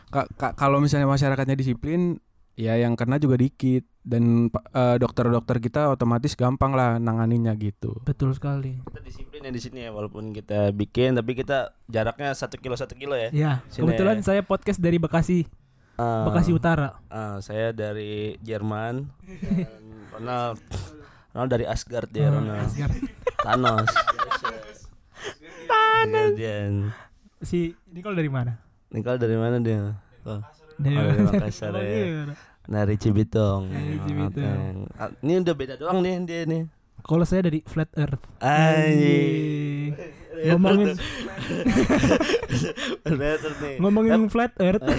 Ka- 0.07 0.31
ka- 0.33 0.55
kalau 0.55 0.79
misalnya 0.79 1.05
masyarakatnya 1.05 1.59
disiplin 1.59 2.23
ya 2.55 2.73
yang 2.73 2.95
kena 2.95 3.19
juga 3.19 3.37
dikit 3.37 3.85
dan 4.01 4.47
eh, 4.73 4.97
dokter-dokter 4.97 5.59
kita 5.59 5.90
otomatis 5.90 6.33
gampang 6.33 6.73
lah 6.73 6.97
nanganinnya 6.97 7.53
gitu. 7.59 7.99
betul 8.01 8.33
sekali 8.33 8.79
Kita 8.81 9.01
disiplin 9.03 9.42
ya 9.42 9.51
di 9.51 9.61
sini 9.61 9.79
ya 9.83 9.90
walaupun 9.90 10.31
kita 10.31 10.71
bikin 10.73 11.19
tapi 11.19 11.35
kita 11.35 11.75
jaraknya 11.85 12.33
satu 12.33 12.57
kilo 12.57 12.73
satu 12.73 12.95
kilo 12.95 13.12
ya. 13.12 13.29
ya 13.29 13.53
Sini 13.69 13.83
kebetulan 13.85 14.23
ya. 14.23 14.25
saya 14.25 14.40
podcast 14.40 14.79
dari 14.79 14.97
Bekasi 14.97 15.45
Ah, 15.97 16.29
Bekasi 16.29 16.53
Utara 16.53 17.01
ah, 17.09 17.41
saya 17.41 17.73
dari 17.73 18.37
Jerman. 18.41 19.09
dan 19.43 19.83
Ronald 20.13 20.61
Ronald 21.33 21.51
dari 21.51 21.65
Asgard 21.65 22.09
ya 22.11 22.29
Ah, 22.29 22.33
Ronald. 22.37 22.61
Asgard. 22.63 22.97
Thanos. 23.39 23.89
Thanos. 25.67 26.33
si 27.41 27.73
Nicole 27.87 28.17
dari 28.17 28.29
mana 28.29 28.53
Nicole 28.89 29.17
dari 29.17 29.37
mana 29.37 29.57
dia? 29.59 29.97
Oh, 30.23 30.41
dari, 30.77 30.95
Oh, 30.95 31.05
dari? 31.07 31.23
Makassar 31.23 31.73
Oh, 31.73 31.81
ya. 31.81 31.89
iya. 31.89 32.23
dari 32.67 32.95
Cibitong. 32.97 33.63
Dari 33.67 33.97
Cibitong. 34.03 34.75
Ah, 34.95 35.11
Ini 35.17 35.33
udah 35.41 35.55
beda 35.55 35.75
doang 35.77 36.01
nih 36.01 36.15
dia 36.23 36.43
nih. 36.45 36.63
Kalau 37.07 37.23
saya 37.23 37.47
dari 37.47 37.62
Flat 37.62 37.87
Earth 37.95 38.19
Anjing. 38.42 39.95
ngomongin 40.37 40.99
Better 43.07 43.53
nih. 43.57 43.77
ngomongin 43.79 44.29
Flat 44.29 44.53
Earth 44.59 44.83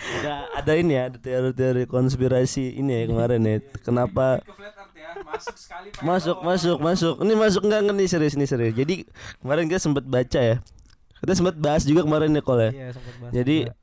Ada 0.00 0.34
ada 0.58 0.72
ini 0.74 0.96
ya, 0.96 1.08
ada 1.08 1.16
teori-teori 1.16 1.84
konspirasi 1.86 2.74
ini 2.74 2.92
ya 2.92 3.02
kemarin 3.06 3.40
ya. 3.40 3.56
Kenapa 3.80 4.40
masuk 6.02 6.36
masuk 6.42 6.78
masuk 6.80 7.14
ini 7.20 7.34
masuk 7.34 7.62
enggak 7.64 7.80
enggak 7.84 7.96
nih 7.96 8.08
serius 8.08 8.34
nih 8.34 8.48
serius 8.48 8.72
jadi 8.72 9.04
kemarin 9.38 9.66
kita 9.66 9.80
sempat 9.80 10.04
baca 10.04 10.40
ya 10.40 10.56
kita 11.20 11.32
sempat 11.34 11.56
bahas 11.58 11.82
juga 11.84 12.02
kemarin 12.02 12.32
ya 12.32 12.42
Kol 12.42 12.60
ya 12.60 12.70
Iya, 12.70 12.88
sempat 12.94 13.14
bahas 13.18 13.32
jadi 13.32 13.56
juga. 13.66 13.74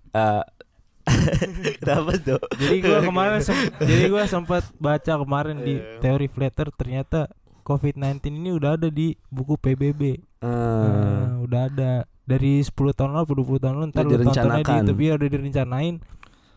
kenapa 1.82 2.12
tuh 2.18 2.40
jadi 2.56 2.76
gua 2.80 3.00
kemarin 3.02 3.40
jadi 3.90 4.04
gua 4.08 4.24
sempat 4.26 4.64
baca 4.78 5.14
kemarin 5.18 5.58
di 5.60 5.76
Iya. 5.76 6.00
teori 6.00 6.28
flat 6.28 6.56
earth 6.58 6.76
ternyata 6.76 7.32
COVID-19 7.64 8.24
ini 8.32 8.56
udah 8.56 8.80
ada 8.80 8.88
di 8.88 9.12
buku 9.28 9.60
PBB. 9.60 10.02
Eh, 10.08 10.18
Nah, 10.40 11.44
udah 11.44 11.62
ada 11.68 11.92
dari 12.24 12.64
10 12.64 12.72
tahun 12.96 13.12
lalu, 13.12 13.44
20 13.44 13.60
tahun 13.60 13.74
lalu 13.76 13.86
ntar 13.90 14.04
Udah 14.04 14.08
tontonnya 14.08 14.16
di 14.16 14.24
direncanakan. 14.24 14.76
YouTube 14.80 15.02
ya 15.02 15.14
udah 15.14 15.28
direncanain. 15.28 15.96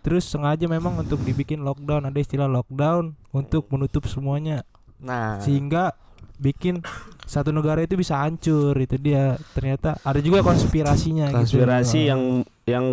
Terus 0.01 0.25
sengaja 0.25 0.65
memang 0.65 0.95
untuk 0.97 1.19
dibikin 1.21 1.61
lockdown, 1.61 2.07
ada 2.07 2.15
istilah 2.15 2.47
lockdown 2.47 3.19
untuk 3.31 3.67
menutup 3.69 4.07
semuanya 4.07 4.63
nah 4.97 5.41
sehingga 5.41 5.97
bikin 6.37 6.85
satu 7.25 7.51
negara 7.51 7.81
itu 7.81 7.97
bisa 7.97 8.21
hancur 8.21 8.77
itu 8.77 8.95
dia 8.95 9.35
ternyata 9.51 9.97
ada 10.01 10.21
juga 10.21 10.41
konspirasinya 10.41 11.33
konspirasi 11.33 12.05
gitu. 12.05 12.11
yang 12.13 12.23
yang 12.65 12.87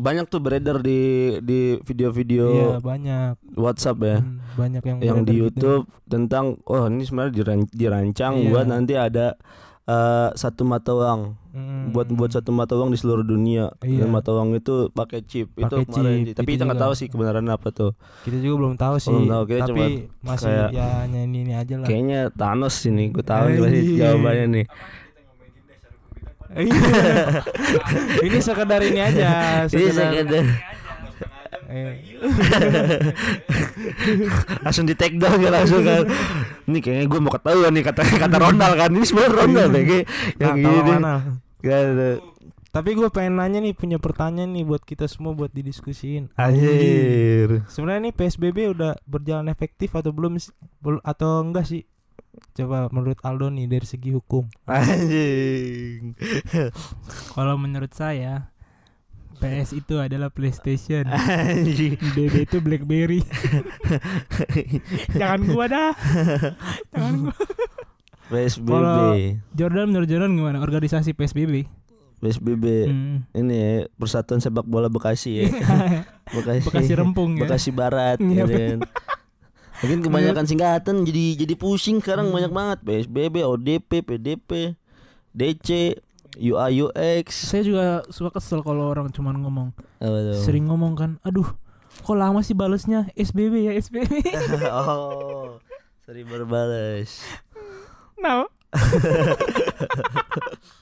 banyak 0.00 0.26
tuh 0.26 0.38
beredar 0.38 0.80
di 0.80 1.00
di 1.38 1.60
video-video 1.80 2.44
iya 2.48 2.68
banyak 2.78 3.36
WhatsApp 3.54 3.98
ya 4.00 4.18
Hmm, 4.18 4.40
banyak 4.54 4.82
yang 4.82 4.98
yang 5.00 5.18
di 5.22 5.34
gitu. 5.34 5.44
YouTube 5.46 5.84
tentang 6.04 6.56
oh 6.64 6.86
ini 6.86 7.02
sebenarnya 7.02 7.32
diran- 7.34 7.70
dirancang 7.70 8.34
Iya. 8.36 8.48
buat 8.48 8.66
nanti 8.66 8.94
ada 8.94 9.36
eh, 9.82 10.28
satu 10.34 10.62
mata 10.62 10.90
uang 10.90 11.22
Hmm. 11.50 11.90
buat 11.90 12.06
buat 12.08 12.30
satu 12.30 12.50
mata 12.50 12.72
uang 12.72 12.90
di 12.90 12.96
seluruh 12.96 13.22
dunia 13.22 13.74
Iya. 13.80 14.00
dan 14.00 14.08
mata 14.08 14.30
uang 14.30 14.54
itu 14.54 14.86
pakai 14.88 15.18
chip 15.20 15.50
itu 15.50 15.66
Pakai 15.66 15.82
kemarin 15.84 16.18
chip, 16.22 16.34
tapi 16.36 16.46
itu 16.46 16.54
kita 16.54 16.62
nggak 16.64 16.78
tahu 16.80 16.92
sih 16.94 17.06
kebenaran 17.06 17.42
apa 17.44 17.68
tuh 17.70 17.90
kita 18.22 18.38
juga 18.38 18.54
belum 18.56 18.74
tahu 18.76 18.94
sih 18.96 19.10
Belum 19.10 19.26
tahu, 19.28 19.42
kita 19.44 19.66
tapi 19.66 19.82
masih 20.20 20.46
kayak- 20.46 20.70
ya 20.70 20.88
ini, 21.04 21.18
ini 21.42 21.52
aja 21.52 21.74
lah 21.74 21.84
kayaknya 21.84 22.20
Thanos 22.30 22.76
ini 22.84 23.04
gue 23.08 23.24
tahu 23.24 23.44
nih 23.48 23.58
Anjing. 23.60 23.98
jawabannya 23.98 24.46
nih 24.48 24.64
Iya. 24.64 25.09
ini 28.26 28.38
sekedar 28.42 28.82
ini 28.82 28.98
aja 28.98 29.62
ini 29.70 29.94
sekedar 29.94 30.26
sekedar. 30.26 30.46
Eh, 31.70 32.02
langsung 34.66 34.90
di 34.90 34.94
take 34.98 35.14
down 35.22 35.38
ya 35.38 35.54
langsung 35.54 35.86
kan. 35.86 36.02
Ini 36.66 36.78
kayaknya 36.82 37.06
gue 37.06 37.20
mau 37.22 37.30
ketahuan 37.30 37.70
nih 37.70 37.86
kata 37.86 38.02
kata 38.02 38.36
Ronald 38.42 38.74
kan. 38.74 38.90
Ini 38.90 39.06
sebenarnya 39.06 39.34
Ronald 39.38 39.70
ya 39.70 39.82
kayak 39.86 40.06
yang 40.42 40.56
nah, 40.58 40.72
gini. 40.74 40.90
mana. 40.98 41.14
Gak 41.62 41.78
ada. 41.94 42.10
Tapi 42.70 42.90
gue 42.98 43.08
pengen 43.14 43.34
nanya 43.38 43.58
nih 43.62 43.74
punya 43.74 44.02
pertanyaan 44.02 44.50
nih 44.50 44.66
buat 44.66 44.82
kita 44.82 45.06
semua 45.06 45.30
buat 45.30 45.54
didiskusiin. 45.54 46.34
Anjir. 46.34 47.62
Sebenarnya 47.70 48.10
nih 48.10 48.14
PSBB 48.18 48.74
udah 48.74 48.98
berjalan 49.06 49.46
efektif 49.46 49.94
atau 49.94 50.10
belum 50.10 50.42
atau 51.06 51.30
enggak 51.46 51.70
sih 51.70 51.86
coba 52.52 52.88
menurut 52.88 53.18
Aldo 53.20 53.48
nih 53.48 53.66
dari 53.66 53.84
segi 53.84 54.10
hukum. 54.10 54.46
Anjing. 54.64 56.14
Kalau 57.30 57.56
menurut 57.56 57.90
saya 57.90 58.50
PS 59.36 59.72
itu 59.74 59.96
adalah 59.96 60.28
PlayStation. 60.28 61.08
Anjing. 61.08 61.96
BB 61.96 62.44
itu 62.44 62.58
BlackBerry. 62.58 63.24
Jangan 65.12 65.40
gua 65.46 65.64
dah. 65.66 65.90
Jangan 66.92 67.14
gua. 67.24 67.36
PSBB 68.30 68.68
Kalau- 68.70 69.16
Jordan 69.52 69.86
menurut 69.90 70.06
Jordan 70.06 70.30
gimana? 70.32 70.62
Organisasi 70.62 71.18
PSBB 71.18 71.66
PSBB 72.20 72.64
Hmm. 72.86 73.16
Ini 73.32 73.54
ya 73.56 73.70
Persatuan 73.96 74.38
Sepak 74.38 74.62
Bola 74.62 74.86
Bekasi 74.86 75.40
ya. 75.40 75.44
Bekasi. 76.36 76.62
Bekasi 76.62 76.92
Rempung 76.94 77.34
ya. 77.34 77.42
Bekasi 77.42 77.70
Barat 77.72 78.20
ya 78.20 78.44
kan. 78.46 78.78
Mungkin 79.80 79.98
kebanyakan 80.04 80.44
singkatan 80.44 81.02
jadi 81.02 81.24
jadi 81.40 81.54
pusing 81.56 81.98
sekarang 81.98 82.28
Hmm. 82.28 82.36
banyak 82.36 82.52
banget 82.52 82.78
PSBB, 82.84 83.42
ODP, 83.42 83.90
PDP, 84.00 84.76
DC, 85.32 85.96
UI 86.36 86.70
UX. 86.80 87.26
saya 87.50 87.62
juga 87.64 87.84
suka 88.08 88.36
kesel 88.36 88.60
kalau 88.60 88.88
orang 88.88 89.08
cuman 89.10 89.40
ngomong 89.40 89.68
tuh? 89.98 90.36
sering 90.38 90.68
ngomong 90.68 90.94
kan 90.94 91.10
aduh 91.20 91.46
kok 92.00 92.14
lama 92.14 92.38
sih 92.40 92.54
balesnya 92.54 93.10
SBB 93.14 93.66
ya 93.66 93.72
SBB 93.74 94.22
oh, 94.70 95.58
sering 96.04 96.24
berbales. 96.24 97.20
Ya 98.16 98.46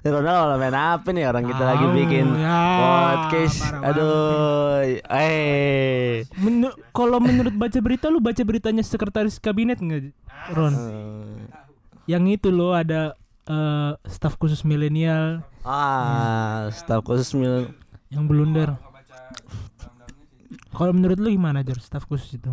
Ronald 0.00 0.56
main 0.56 0.72
apa 0.72 1.12
nih? 1.12 1.28
Orang 1.28 1.44
kita 1.44 1.60
lagi 1.60 1.84
bikin 1.92 2.26
ya, 2.40 2.56
podcast. 2.80 3.60
parah 3.60 3.88
Aduh, 3.92 4.80
eh. 5.12 6.24
Menu- 6.40 6.76
kalau 6.96 7.20
menurut 7.20 7.52
baca 7.52 7.76
berita 7.84 8.08
lu 8.08 8.16
baca 8.24 8.40
beritanya 8.40 8.80
sekretaris 8.80 9.36
kabinet 9.36 9.76
nggak 9.76 10.16
Ron? 10.56 10.72
Eh, 10.72 11.36
yang 12.08 12.24
itu 12.32 12.48
loh 12.48 12.72
ada 12.72 13.12
eh, 13.44 13.92
staf 14.08 14.40
khusus 14.40 14.64
milenial. 14.64 15.44
Ah, 15.68 16.72
staf 16.72 17.04
khusus 17.04 17.36
mil 17.36 17.68
yang 18.08 18.24
blunder. 18.24 18.80
Kalau 20.72 20.96
menurut 20.96 21.20
lu 21.20 21.28
gimana 21.28 21.60
Jor 21.60 21.76
staf 21.76 22.08
khusus 22.08 22.40
itu? 22.40 22.48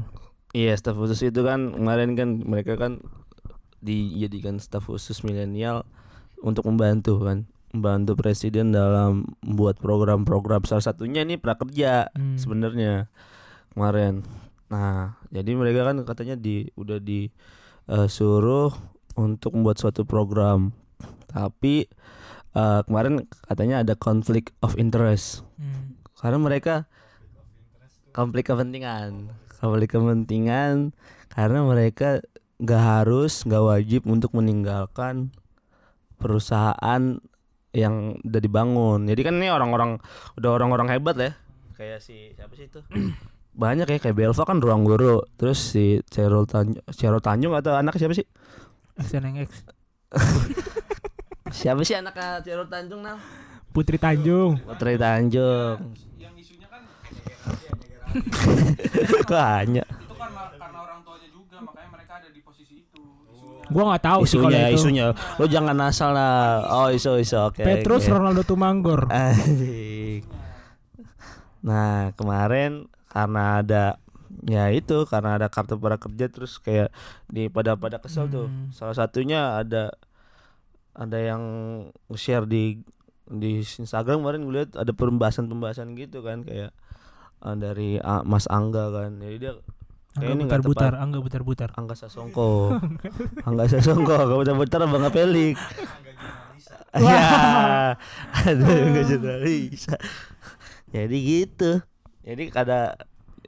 Iya, 0.52 0.76
staf 0.76 1.00
khusus 1.00 1.24
itu 1.24 1.40
kan 1.48 1.72
kemarin 1.72 2.20
kan 2.20 2.44
mereka 2.44 2.76
kan 2.76 3.00
dijadikan 3.80 4.60
staf 4.60 4.92
khusus 4.92 5.24
milenial 5.24 5.88
untuk 6.42 6.68
membantu 6.70 7.22
kan, 7.22 7.46
membantu 7.74 8.18
presiden 8.18 8.72
dalam 8.72 9.26
membuat 9.42 9.78
program-program 9.78 10.64
salah 10.66 10.86
satunya 10.86 11.26
ini 11.26 11.38
prakerja 11.38 12.10
Hmm. 12.14 12.38
sebenarnya 12.38 13.10
kemarin. 13.74 14.26
Nah, 14.68 15.16
jadi 15.32 15.52
mereka 15.56 15.88
kan 15.88 16.04
katanya 16.04 16.36
di 16.36 16.68
udah 16.76 17.00
disuruh 17.00 18.72
untuk 19.16 19.56
membuat 19.56 19.80
suatu 19.80 20.04
program. 20.04 20.74
Tapi 21.28 21.88
eh, 22.58 22.82
kemarin 22.90 23.30
katanya 23.46 23.86
ada 23.86 23.94
konflik 23.94 24.50
of 24.66 24.74
interest 24.82 25.46
Hmm. 25.62 25.94
karena 26.18 26.38
mereka 26.42 26.76
konflik 28.10 28.50
kepentingan 28.50 29.30
konflik 29.62 29.94
kepentingan 29.94 30.94
karena 31.30 31.62
mereka 31.62 32.22
nggak 32.58 32.82
harus 32.82 33.46
nggak 33.46 33.62
wajib 33.62 34.02
untuk 34.10 34.34
meninggalkan 34.34 35.30
perusahaan 36.18 37.22
yang 37.72 38.18
udah 38.26 38.42
dibangun. 38.42 39.06
Jadi 39.06 39.22
kan 39.22 39.34
ini 39.38 39.54
orang-orang 39.54 40.02
udah 40.38 40.50
orang-orang 40.50 40.88
hebat 40.98 41.16
ya. 41.18 41.32
Kayak 41.78 42.02
si 42.02 42.34
siapa 42.34 42.54
sih 42.58 42.66
itu? 42.68 42.82
Banyak 43.62 43.90
ya 43.90 43.98
kayak 43.98 44.18
Belva 44.18 44.44
kan 44.46 44.58
ruang 44.62 44.86
guru. 44.86 45.22
Terus 45.38 45.58
si 45.62 46.02
Cerul 46.10 46.46
Tanjung 46.50 46.82
Cerul 46.94 47.22
Tanjung 47.22 47.54
atau 47.54 47.74
anak 47.78 47.98
siapa 47.98 48.14
sih? 48.14 48.26
SNX 48.98 49.62
siapa 51.58 51.86
sih 51.86 51.94
anaknya 51.94 52.42
Cerul 52.42 52.66
Tanjung 52.66 53.06
Nal? 53.06 53.22
Putri 53.70 54.02
Tanjung. 54.02 54.58
Putri 54.58 54.98
Tanjung. 54.98 55.94
Yang 56.18 56.34
isunya 56.42 56.66
kan 56.66 56.82
banyak. 59.30 59.86
Itu 59.86 60.14
karena 60.18 60.42
karena 60.58 60.80
orang 60.82 61.00
tuanya 61.06 61.30
juga 61.30 61.58
makanya 61.62 61.90
mereka 61.94 62.14
ada 62.26 62.30
di 62.34 62.42
posisi 62.42 62.82
itu 62.82 63.06
gua 63.74 63.84
nggak 63.94 64.04
tahu 64.04 64.22
sih 64.24 64.38
kalau 64.40 64.52
isunya 64.52 64.70
itu. 64.72 64.78
isunya. 64.80 65.06
Lo 65.40 65.46
jangan 65.46 65.78
asal 65.84 66.12
lah. 66.16 66.64
Oh 66.68 66.88
isu 66.92 67.20
isu. 67.20 67.52
Oke 67.52 67.62
Petrus 67.64 68.08
oke. 68.08 68.14
Ronaldo 68.16 68.42
Tumanggor. 68.48 69.08
Nah 71.68 72.16
kemarin 72.16 72.88
karena 73.12 73.66
ada 73.66 73.84
ya 74.48 74.70
itu 74.72 75.04
karena 75.10 75.36
ada 75.42 75.48
kartu 75.50 75.76
prakerja 75.76 76.30
terus 76.30 76.62
kayak 76.62 76.94
di 77.28 77.50
pada 77.50 77.76
pada 77.76 77.98
kesel 78.00 78.30
tuh. 78.30 78.48
Hmm. 78.48 78.70
salah 78.72 78.96
satunya 78.96 79.58
ada 79.60 79.92
ada 80.94 81.18
yang 81.18 81.44
share 82.16 82.46
di 82.46 82.82
di 83.28 83.60
Instagram 83.60 84.24
kemarin 84.24 84.42
gue 84.48 84.54
lihat 84.56 84.72
ada 84.80 84.92
pembahasan-pembahasan 84.96 85.94
gitu 86.00 86.24
kan 86.24 86.48
kayak 86.48 86.72
eh, 87.44 87.56
dari 87.60 88.00
Mas 88.24 88.48
Angga 88.48 88.90
kan. 88.94 89.20
Jadi 89.20 89.36
dia 89.38 89.54
Angga 90.18 90.34
ini 90.34 90.42
nggak 90.50 90.62
butar-butar 90.66 90.92
tepat. 90.98 91.04
Angga 91.06 91.20
butar-butar. 91.22 91.70
Angga 91.78 91.94
Sasongko 91.94 92.82
Angga 93.46 93.64
Sasongko 93.70 94.14
Angga 94.18 94.36
bentar-bentar 94.42 94.82
Bang 94.90 95.06
Pelik. 95.14 95.58
Ya 96.98 97.94
Aduh 98.50 98.66
Angga 98.66 99.02
jurnalis. 99.06 99.86
Jadi 100.90 101.18
gitu. 101.22 101.86
Jadi 102.26 102.44
kada 102.50 102.98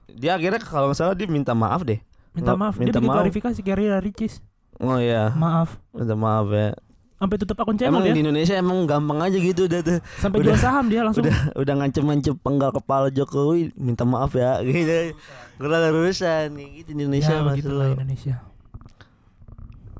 Dia 0.10 0.38
akhirnya 0.38 0.62
kalau 0.62 0.94
nggak 0.94 0.98
salah 1.02 1.18
dia 1.18 1.26
minta 1.26 1.58
maaf 1.58 1.82
deh. 1.82 1.98
Minta 2.38 2.54
maaf 2.54 2.78
dia 2.78 2.90
minta 2.90 3.02
bikin 3.02 3.10
maaf. 3.10 3.18
klarifikasi 3.26 3.60
Gary 3.66 3.90
Ricis. 4.00 4.46
Oh 4.78 5.02
iya. 5.02 5.34
Maaf. 5.34 5.82
Minta 5.92 6.14
maaf 6.14 6.48
ya 6.54 6.78
sampai 7.20 7.36
tutup 7.36 7.58
akun 7.58 7.76
channel 7.76 7.92
Emang 7.92 8.02
dia. 8.02 8.16
di 8.16 8.20
Indonesia 8.22 8.54
emang 8.56 8.78
gampang 8.84 9.20
aja 9.20 9.36
gitu 9.36 9.66
udah 9.66 9.80
tuh 9.82 9.98
sampai 10.16 10.38
udah- 10.40 10.46
jual 10.48 10.58
saham 10.58 10.86
dia 10.88 11.02
langsung. 11.02 11.22
Udah 11.22 11.38
udah 11.54 11.74
ngancem-ngancem 11.76 12.34
penggal 12.38 12.70
kepala 12.72 13.08
Jokowi 13.10 13.70
Minta 13.76 14.04
maaf 14.04 14.34
ya 14.34 14.58
Gitu. 14.62 15.14
Kurang 15.56 15.94
urusan 15.94 16.48
Gitu 16.56 16.90
di 16.90 16.92
Indonesia 16.98 17.30
ya 17.30 17.42
mas 17.42 17.54
begitulah 17.54 17.86
lo. 17.86 17.94
Indonesia. 17.94 18.34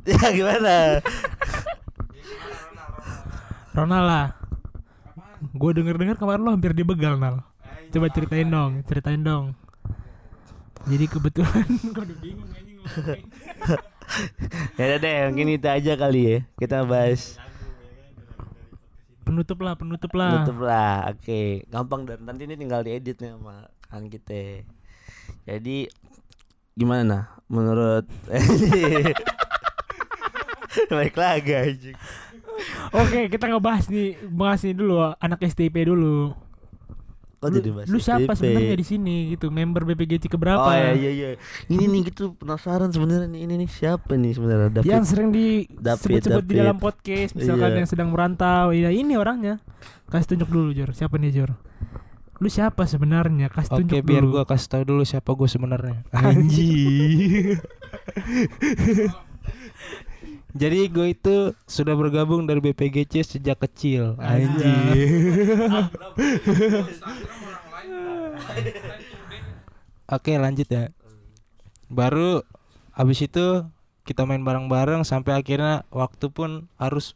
Ya 0.10 0.32
gimana? 0.32 0.74
Ronald 3.72 4.06
lah. 4.06 4.28
Gue 5.52 5.72
denger 5.72 5.96
dengar 5.96 6.16
kemarin 6.16 6.42
lo 6.42 6.50
hampir 6.50 6.72
dibegal 6.72 7.16
nal. 7.16 7.44
Coba 7.90 8.06
ceritain 8.08 8.46
dong 8.46 8.80
ceritain 8.84 9.20
dong. 9.20 9.54
Jadi 10.86 11.06
kebetulan 11.06 11.66
gue 11.68 12.02
udah 12.02 12.18
bingung 12.18 12.50
anjing 12.50 12.76
ngomongin. 12.80 13.24
Ya 14.80 14.96
udah 14.96 15.00
deh 15.00 15.16
mungkin 15.30 15.54
itu 15.54 15.68
aja 15.70 15.94
kali 15.94 16.22
ya. 16.26 16.38
Kita 16.58 16.88
bahas. 16.88 17.38
Penutup 19.22 19.62
lah 19.62 19.78
penutup 19.78 20.10
lah. 20.18 20.42
Tutup 20.42 20.66
lah 20.66 21.14
Oke. 21.14 21.68
Gampang 21.70 22.10
dan 22.10 22.26
nanti 22.26 22.50
ini 22.50 22.58
tinggal 22.58 22.82
diedit 22.82 23.22
nih 23.22 23.38
sama 23.38 23.70
kan 23.86 24.10
kita. 24.10 24.66
Jadi 25.46 25.86
Gimana 26.80 27.04
nah? 27.04 27.24
Menurut 27.52 28.08
Baik 30.96 31.16
lagi 31.20 31.52
anjing. 31.52 31.98
Oke 32.96 33.28
kita 33.28 33.52
ngebahas 33.52 33.92
nih 33.92 34.16
bahas 34.32 34.64
nih 34.64 34.76
dulu 34.76 35.12
anak 35.20 35.44
STP 35.44 35.86
dulu 35.86 36.34
Kok 37.40 37.48
lu, 37.48 37.56
jadi 37.56 37.70
bahas 37.72 37.88
lu 37.88 37.98
siapa 37.98 38.32
sebenarnya 38.34 38.76
di 38.76 38.84
sini 38.84 39.16
gitu? 39.32 39.48
Member 39.48 39.84
BPGC 39.84 40.28
keberapa 40.28 40.60
Oh 40.60 40.70
ya? 40.70 40.92
iya 40.92 41.08
iya. 41.10 41.30
Iya 41.32 41.40
Ini 41.70 41.84
nih 41.86 42.02
gitu. 42.08 42.36
Penasaran 42.36 42.92
sebenarnya 42.92 43.28
nih. 43.28 43.42
Ini 43.44 43.54
nih 43.58 43.70
siapa 43.70 44.12
nih 44.14 44.32
sebenarnya? 44.34 44.70
David 44.74 44.90
yang 44.90 45.04
sering 45.04 45.30
David, 45.32 45.72
disebut-sebut 45.72 46.44
di 46.44 46.54
dalam 46.54 46.78
podcast 46.78 47.32
misalkan 47.34 47.70
Iya. 47.70 47.78
yang 47.78 47.88
sedang 47.88 48.10
merantau. 48.10 48.70
Ya 48.70 48.90
ini 48.90 49.16
orangnya. 49.16 49.64
Kasih 50.06 50.36
tunjuk 50.36 50.50
dulu 50.50 50.70
Jor. 50.74 50.92
Siapa 50.92 51.16
nih 51.16 51.32
Jor? 51.32 51.56
Lu 52.38 52.48
siapa 52.48 52.84
sebenarnya? 52.84 53.48
Kasih 53.48 53.72
Oke 53.72 53.80
tunjuk 53.84 54.00
biar 54.02 54.24
dulu. 54.24 54.32
gua 54.34 54.44
kasih 54.44 54.68
tahu 54.70 54.84
dulu 54.86 55.04
siapa 55.04 55.32
gue 55.32 55.48
sebenarnya. 55.48 55.98
Anjing. 56.20 57.56
Jadi 60.58 60.90
gue 60.90 61.14
itu 61.14 61.54
sudah 61.70 61.94
bergabung 61.94 62.50
dari 62.50 62.58
BPGC 62.58 63.22
sejak 63.38 63.62
kecil. 63.70 64.18
Oke 70.10 70.34
lanjut 70.42 70.66
ya. 70.66 70.90
Baru 71.86 72.42
habis 72.98 73.22
itu 73.22 73.62
kita 74.10 74.26
main 74.26 74.42
bareng-bareng 74.42 75.06
sampai 75.06 75.38
akhirnya 75.38 75.86
waktu 75.94 76.34
pun 76.34 76.66
harus 76.82 77.14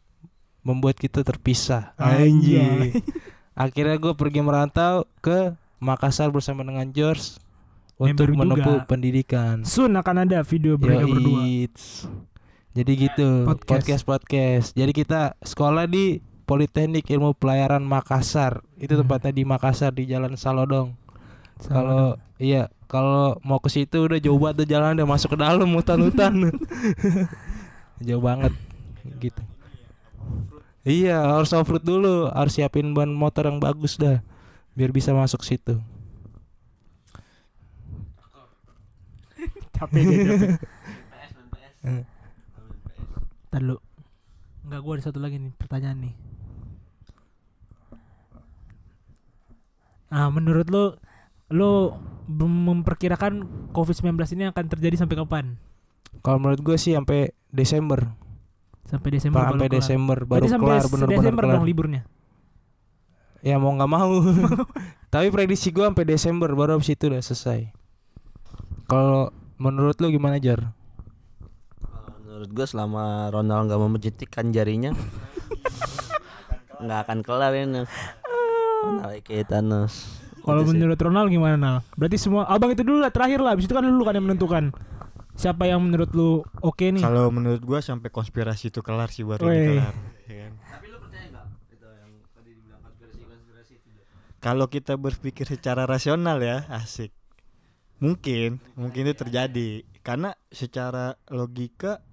membuat 0.62 1.02
kita 1.02 1.26
terpisah. 1.26 1.98
Anjay. 1.98 2.94
Akhirnya 3.54 4.02
gue 4.02 4.14
pergi 4.18 4.42
merantau 4.42 5.06
ke 5.22 5.54
Makassar 5.78 6.34
bersama 6.34 6.66
dengan 6.66 6.90
George 6.90 7.38
untuk 8.00 8.34
menempuh 8.34 8.88
pendidikan. 8.90 9.62
Sun 9.62 9.94
akan 9.94 10.26
ada 10.26 10.42
video 10.42 10.80
mereka 10.80 11.06
berdua 11.06 11.44
Jadi 12.74 12.92
gitu 12.98 13.46
Podcast. 13.46 13.70
podcast 13.70 14.04
podcast. 14.04 14.68
Jadi 14.74 14.92
kita 14.92 15.38
sekolah 15.40 15.86
di 15.86 16.18
Politeknik 16.44 17.06
Ilmu 17.06 17.38
Pelayaran 17.38 17.86
Makassar. 17.86 18.66
Itu 18.76 18.98
Hmm. 18.98 19.06
tempatnya 19.06 19.32
di 19.32 19.44
Makassar 19.46 19.94
di 19.94 20.10
Jalan 20.10 20.34
Salodong. 20.34 20.98
Kalau 21.62 22.18
iya 22.36 22.68
kalau 22.90 23.38
mau 23.46 23.62
ke 23.62 23.70
situ 23.70 24.04
udah 24.04 24.18
jauh 24.18 24.36
banget 24.36 24.66
jalan 24.68 24.98
udah 24.98 25.08
masuk 25.08 25.38
ke 25.38 25.40
dalam 25.40 25.70
hutan-hutan. 25.70 26.34
jauh 28.08 28.20
banget 28.20 28.54
gitu. 29.22 29.42
Iya 30.84 31.22
harus 31.24 31.54
off 31.54 31.70
road 31.70 31.86
dulu 31.86 32.28
harus 32.28 32.58
siapin 32.58 32.92
ban 32.92 33.08
motor 33.08 33.48
yang 33.48 33.62
bagus 33.62 33.96
dah 33.96 34.20
biar 34.74 34.90
bisa 34.90 35.14
masuk 35.14 35.46
situ. 35.46 35.78
capek 39.74 40.06
Ntar 43.54 43.62
lu 43.62 43.78
Enggak 44.66 44.82
gua 44.82 44.94
ada 44.98 45.04
satu 45.06 45.22
lagi 45.22 45.38
nih 45.38 45.54
pertanyaan 45.54 46.10
nih 46.10 46.14
Ah 50.10 50.34
menurut 50.34 50.66
lu 50.74 50.98
Lu 51.54 51.94
memperkirakan 52.34 53.46
COVID-19 53.78 54.18
ini 54.34 54.50
akan 54.50 54.66
terjadi 54.74 55.06
sampai 55.06 55.22
kapan? 55.22 55.46
Kalau 56.26 56.42
menurut 56.42 56.66
gue 56.66 56.78
sih 56.82 56.98
sampai 56.98 57.30
Desember, 57.54 58.10
Sampai 58.90 59.14
Desember 59.14 59.46
baru 59.46 59.54
sampai 59.54 59.70
kelar. 59.70 59.78
Desember 59.78 60.18
baru 60.26 60.46
Berarti 60.46 60.58
kelar 60.58 60.84
bener-bener 60.90 61.20
Desember 61.22 61.44
kelar. 61.46 61.54
dong 61.60 61.66
liburnya 61.70 62.02
Ya 63.44 63.60
mau 63.60 63.76
nggak 63.76 63.92
mau. 63.92 64.24
Tapi 65.14 65.28
prediksi 65.30 65.70
gua 65.76 65.92
sampai 65.92 66.08
Desember 66.08 66.50
baru 66.56 66.80
habis 66.80 66.90
itu 66.90 67.12
udah 67.12 67.20
selesai. 67.20 67.70
Kalau 68.88 69.30
menurut 69.60 70.00
lu 70.00 70.10
gimana 70.10 70.40
Jar? 70.40 70.72
Menurut 72.44 72.60
gue 72.60 72.68
selama 72.76 73.32
Ronald 73.32 73.72
nggak 73.72 73.82
memencetikkan 73.88 74.52
jarinya 74.52 74.92
nggak 76.84 77.00
akan 77.08 77.24
kelar 77.24 77.56
ini. 77.56 77.88
Ronald 78.84 79.24
kayak 79.24 79.48
Thanos. 79.48 80.20
Kalau 80.44 80.60
Gitu 80.60 80.68
sih. 80.68 80.72
menurut 80.76 81.00
Ronald 81.00 81.32
gimana 81.32 81.56
Nal? 81.56 81.78
Berarti 81.96 82.20
semua 82.20 82.44
abang 82.52 82.76
itu 82.76 82.84
dulu 82.84 83.00
lah 83.00 83.16
terakhir 83.16 83.40
lah. 83.40 83.56
Abis 83.56 83.64
itu 83.64 83.72
kan 83.72 83.88
lu 83.88 84.04
kan 84.04 84.20
yang 84.20 84.28
menentukan. 84.28 84.76
Siapa 85.40 85.72
yang 85.72 85.88
menurut 85.88 86.12
lu 86.12 86.44
oke 86.60 86.84
nih? 86.84 87.00
Kalau 87.00 87.32
menurut 87.32 87.64
gua 87.64 87.80
sampai 87.80 88.12
konspirasi 88.12 88.76
itu 88.76 88.84
kelar 88.84 89.08
sih 89.08 89.24
baru 89.24 89.48
ini 89.48 89.80
kelar. 89.80 89.96
ya 90.28 90.36
kan? 90.44 90.54
Kalau 94.44 94.68
kita 94.68 95.00
berpikir 95.00 95.48
secara 95.48 95.88
rasional 95.88 96.44
ya, 96.44 96.68
asik. 96.68 97.16
Mungkin, 98.04 98.60
mungkin 98.76 99.08
itu 99.08 99.16
terjadi 99.16 99.88
karena 100.04 100.36
secara 100.52 101.16
logika 101.32 102.04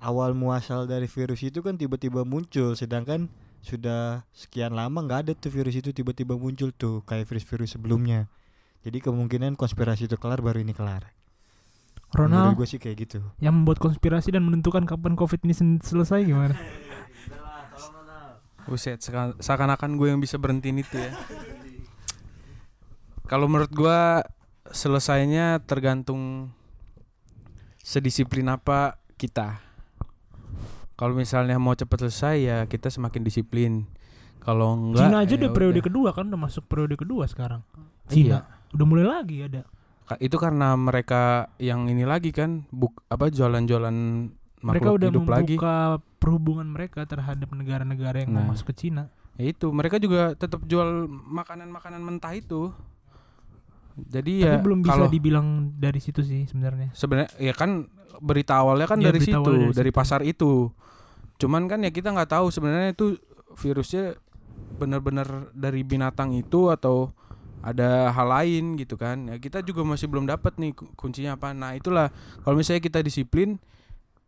awal 0.00 0.36
muasal 0.36 0.84
dari 0.84 1.08
virus 1.08 1.40
itu 1.42 1.64
kan 1.64 1.80
tiba-tiba 1.80 2.22
muncul 2.22 2.76
sedangkan 2.76 3.32
sudah 3.64 4.22
sekian 4.30 4.76
lama 4.76 5.02
nggak 5.02 5.20
ada 5.26 5.32
tuh 5.34 5.50
virus 5.50 5.74
itu 5.74 5.90
tiba-tiba 5.90 6.38
muncul 6.38 6.70
tuh 6.70 7.02
kayak 7.02 7.26
virus-virus 7.26 7.74
sebelumnya. 7.74 8.30
Jadi 8.86 9.02
kemungkinan 9.02 9.58
konspirasi 9.58 10.06
itu 10.06 10.14
kelar 10.14 10.38
baru 10.38 10.62
ini 10.62 10.70
kelar. 10.70 11.10
Ronald 12.14 12.54
Menurut 12.54 12.62
gue 12.62 12.68
sih 12.70 12.78
kayak 12.78 12.96
gitu. 13.02 13.18
yang 13.42 13.58
membuat 13.58 13.82
konspirasi 13.82 14.30
dan 14.30 14.46
menentukan 14.46 14.86
kapan 14.86 15.18
COVID 15.18 15.42
ini 15.42 15.54
selesai 15.82 16.22
gimana? 16.22 16.54
Buset, 18.70 19.02
seakan-akan 19.42 19.98
gue 19.98 20.14
yang 20.14 20.22
bisa 20.22 20.38
berhentiin 20.38 20.82
itu 20.82 20.98
ya. 20.98 21.10
Kalau 23.26 23.50
menurut 23.50 23.70
gue 23.74 24.00
selesainya 24.70 25.62
tergantung 25.66 26.54
sedisiplin 27.82 28.46
apa 28.50 28.98
kita. 29.18 29.65
Kalau 30.96 31.12
misalnya 31.12 31.60
mau 31.60 31.76
cepat 31.76 32.08
selesai 32.08 32.36
ya 32.40 32.56
kita 32.64 32.88
semakin 32.88 33.20
disiplin. 33.20 33.84
Kalau 34.40 34.72
enggak 34.72 35.10
Cina 35.10 35.18
aja 35.20 35.34
ya 35.34 35.38
udah 35.38 35.50
periode 35.52 35.80
udah. 35.80 35.86
kedua 35.90 36.08
kan 36.16 36.24
udah 36.26 36.40
masuk 36.40 36.64
periode 36.64 36.96
kedua 36.96 37.28
sekarang. 37.28 37.60
Iya. 38.08 38.08
Cina. 38.08 38.38
udah 38.72 38.86
mulai 38.86 39.04
lagi 39.04 39.36
ada. 39.44 39.62
Itu 40.16 40.38
karena 40.38 40.72
mereka 40.72 41.50
yang 41.58 41.90
ini 41.90 42.06
lagi 42.06 42.30
kan 42.30 42.64
buk 42.70 43.02
apa 43.06 43.26
jualan-jualan 43.28 43.96
Mereka 44.56 44.88
udah 44.88 45.08
hidup 45.12 45.26
lagi. 45.28 45.54
membuka 45.58 45.76
perhubungan 46.16 46.66
mereka 46.66 47.04
terhadap 47.04 47.50
negara-negara 47.52 48.24
yang 48.24 48.32
mau 48.32 48.42
Nah. 48.42 48.56
masuk 48.56 48.72
ke 48.72 48.86
Cina. 48.86 49.12
Ya 49.36 49.52
itu, 49.52 49.68
mereka 49.68 50.00
juga 50.00 50.32
tetap 50.32 50.64
jual 50.64 51.04
makanan-makanan 51.10 52.00
mentah 52.00 52.32
itu. 52.32 52.72
Jadi 53.96 54.44
Tapi 54.44 54.52
ya 54.52 54.60
belum 54.60 54.78
bisa 54.84 54.92
kalau 54.92 55.06
dibilang 55.08 55.72
dari 55.74 55.98
situ 55.98 56.20
sih 56.20 56.44
sebenarnya. 56.44 56.92
sebenarnya 56.92 57.32
ya 57.40 57.56
kan 57.56 57.88
berita 58.20 58.60
awalnya 58.60 58.84
kan 58.84 59.00
Iya, 59.00 59.08
dari 59.08 59.20
situ, 59.24 59.36
awalnya 59.36 59.72
dari, 59.72 59.76
dari 59.76 59.90
situ. 59.90 59.98
pasar 59.98 60.20
itu. 60.20 60.68
Cuman 61.36 61.64
kan 61.64 61.80
ya 61.80 61.88
kita 61.88 62.12
nggak 62.12 62.30
tahu 62.32 62.48
sebenarnya 62.48 62.92
itu 62.92 63.16
virusnya 63.56 64.16
benar-benar 64.76 65.48
dari 65.56 65.80
binatang 65.80 66.36
itu 66.36 66.68
atau 66.68 67.12
ada 67.64 68.12
hal 68.12 68.28
lain 68.28 68.76
gitu 68.76 69.00
kan. 69.00 69.32
Ya 69.32 69.36
kita 69.36 69.64
juga 69.64 69.80
masih 69.82 70.06
belum 70.06 70.28
dapat 70.28 70.60
nih 70.60 70.76
ku- 70.76 70.92
kuncinya 70.94 71.34
apa. 71.34 71.56
Nah, 71.56 71.72
itulah 71.72 72.12
kalau 72.44 72.56
misalnya 72.56 72.84
kita 72.84 73.00
disiplin 73.00 73.56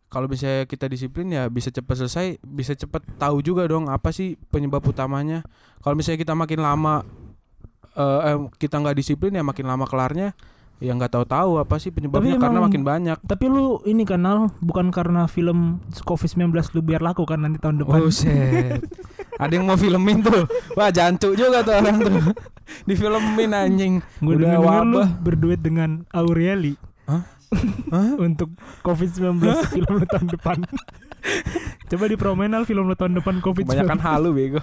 kalau 0.09 0.25
misalnya 0.25 0.65
kita 0.65 0.89
disiplin 0.89 1.29
ya 1.29 1.53
bisa 1.53 1.69
cepat 1.69 2.01
selesai, 2.01 2.41
bisa 2.41 2.73
cepat 2.73 3.05
tahu 3.21 3.45
juga 3.45 3.69
dong 3.69 3.93
apa 3.93 4.09
sih 4.09 4.41
penyebab 4.49 4.81
utamanya. 4.81 5.45
Kalau 5.85 5.93
misalnya 5.93 6.25
kita 6.25 6.33
makin 6.33 6.65
lama 6.65 7.05
eh, 7.99 8.39
kita 8.57 8.79
nggak 8.79 8.97
disiplin 8.97 9.33
ya 9.33 9.43
makin 9.43 9.67
lama 9.67 9.85
kelarnya 9.85 10.33
ya 10.79 10.95
nggak 10.95 11.11
tahu-tahu 11.11 11.59
apa 11.59 11.75
sih 11.77 11.91
penyebabnya 11.91 12.39
karena 12.39 12.63
emang- 12.63 12.71
makin 12.71 12.83
banyak. 12.83 13.19
Tapi 13.21 13.45
lu 13.47 13.83
ini 13.83 14.07
kanal 14.07 14.55
bukan 14.63 14.95
karena 14.95 15.27
film 15.27 15.83
Covid-19 15.91 16.55
lu 16.71 16.81
biar 16.81 17.03
laku 17.03 17.27
kan 17.27 17.43
nanti 17.43 17.59
tahun 17.59 17.83
depan. 17.83 17.99
Oh. 17.99 18.15
Ada 19.39 19.53
yang 19.53 19.67
mau 19.67 19.75
filmin 19.75 20.23
tuh. 20.23 20.47
Wah 20.75 20.91
jancuk 20.91 21.35
juga 21.35 21.63
tuh 21.63 21.75
orang 21.77 21.99
tuh. 21.99 22.15
Di 22.89 22.95
filmin 22.95 23.51
anjing. 23.51 23.95
Gue 24.19 24.39
Udah 24.39 24.55
denger 24.55 24.63
lu 24.85 24.99
wabah. 24.99 25.09
berduet 25.19 25.59
dengan 25.59 26.07
Aureli. 26.11 26.79
Hah? 27.07 27.23
Hah? 27.91 28.11
Untuk 28.27 28.55
Covid-19 28.83 29.43
film 29.67 29.93
lu 29.95 30.07
tahun 30.07 30.27
depan. 30.31 30.59
Coba 31.91 32.05
dipromen 32.07 32.55
al 32.55 32.63
film 32.63 32.87
lu 32.87 32.95
tahun 32.95 33.19
depan 33.19 33.43
Covid-19. 33.43 33.67
Kebanyakan 33.67 33.99
halu 33.99 34.31
bego. 34.31 34.63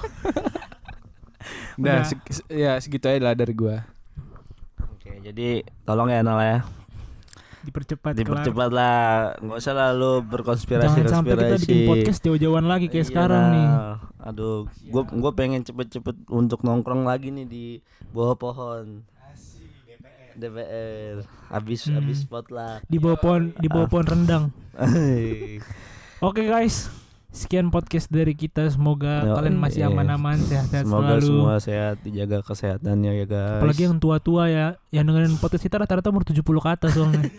Udah. 1.75 2.03
Se- 2.03 2.47
ya 2.47 2.77
segitu 2.77 3.05
aja 3.05 3.19
lah 3.19 3.33
dari 3.33 3.51
gua. 3.51 3.83
Oke, 4.79 5.19
jadi 5.21 5.61
tolong 5.81 6.07
ya 6.07 6.21
Nal 6.21 6.39
ya. 6.39 6.59
Dipercepat, 7.61 8.13
kelar. 8.13 8.19
Dipercepat 8.19 8.69
lah, 8.69 8.97
nggak 9.39 9.57
usah 9.57 9.73
lah 9.73 9.89
lu 9.89 10.21
berkonspirasi 10.21 11.01
Jangan 11.01 11.25
sampai 11.25 11.33
kita 11.33 11.57
bikin 11.59 11.77
podcast 11.83 12.19
jauh-jauhan 12.21 12.61
lagi 12.63 12.85
kayak 12.87 13.01
Iya, 13.01 13.09
sekarang 13.09 13.43
nih. 13.49 13.67
Aduh, 14.21 14.55
gue 14.83 15.03
gue 15.03 15.31
pengen 15.33 15.61
cepet-cepet 15.61 16.29
untuk 16.29 16.61
nongkrong 16.61 17.03
lagi 17.03 17.29
nih 17.29 17.45
di 17.45 17.65
bawah 18.11 18.33
pohon. 18.35 19.01
DPR. 20.35 21.23
Habis 21.47 21.87
Hmm. 21.87 21.95
habis 21.95 22.21
spot 22.21 22.51
lah. 22.51 22.83
Di 22.83 22.99
bawah 22.99 23.15
pohon, 23.15 23.55
di 23.55 23.65
bawah 23.65 23.87
Ah. 23.87 23.89
pohon 23.89 24.05
rendang. 24.05 24.43
Oke 26.21 26.43
guys, 26.43 26.91
sekian 27.35 27.67
podcast 27.67 28.07
dari 28.07 28.31
kita. 28.31 28.71
Semoga 28.71 29.27
Yo, 29.27 29.35
kalian 29.35 29.59
masih 29.59 29.83
iya. 29.83 29.91
aman-aman, 29.91 30.39
sehat-sehat 30.39 30.87
Semoga 30.87 31.19
selalu. 31.19 31.27
semua 31.27 31.55
sehat, 31.59 31.95
dijaga 32.01 32.39
kesehatannya 32.41 33.11
ya 33.11 33.25
guys. 33.27 33.59
Apalagi 33.59 33.81
yang 33.83 33.99
tua-tua 33.99 34.43
ya, 34.47 34.67
yang 34.95 35.03
dengerin 35.03 35.35
podcast 35.35 35.67
kita 35.67 35.83
rata-rata 35.83 36.07
umur 36.09 36.23
70 36.23 36.39
ke 36.41 36.69
atas 36.71 36.91
soalnya. 36.95 37.27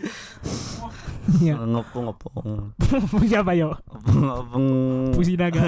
Iya. 1.27 1.59
ngopong 1.59 2.07
ngopong 2.07 2.71
Siapa 3.27 3.51
yo? 3.51 3.75
ngopong 3.83 4.23
ngopong. 4.23 4.63
Pusi 5.11 5.35
Naga. 5.35 5.59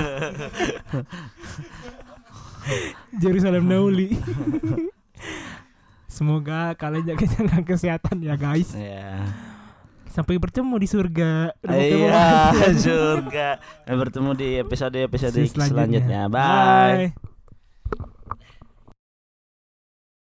Jerusalem 3.19 3.67
Nauli. 3.67 4.15
Semoga 6.15 6.79
kalian 6.79 7.11
jaga-jaga 7.11 7.59
kesehatan 7.67 8.23
ya 8.23 8.39
guys. 8.39 8.71
Ya. 8.71 9.27
Sampai 10.19 10.35
bertemu 10.35 10.75
di 10.75 10.87
surga. 10.91 11.55
Iya, 11.63 12.51
surga. 12.83 13.47
Bertemu 13.87 14.35
di 14.35 14.59
episode-episode 14.59 15.31
Selanjutnya. 15.47 15.63
selanjutnya. 15.71 16.21
Bye. 16.27 17.15
Bye. 17.15 17.28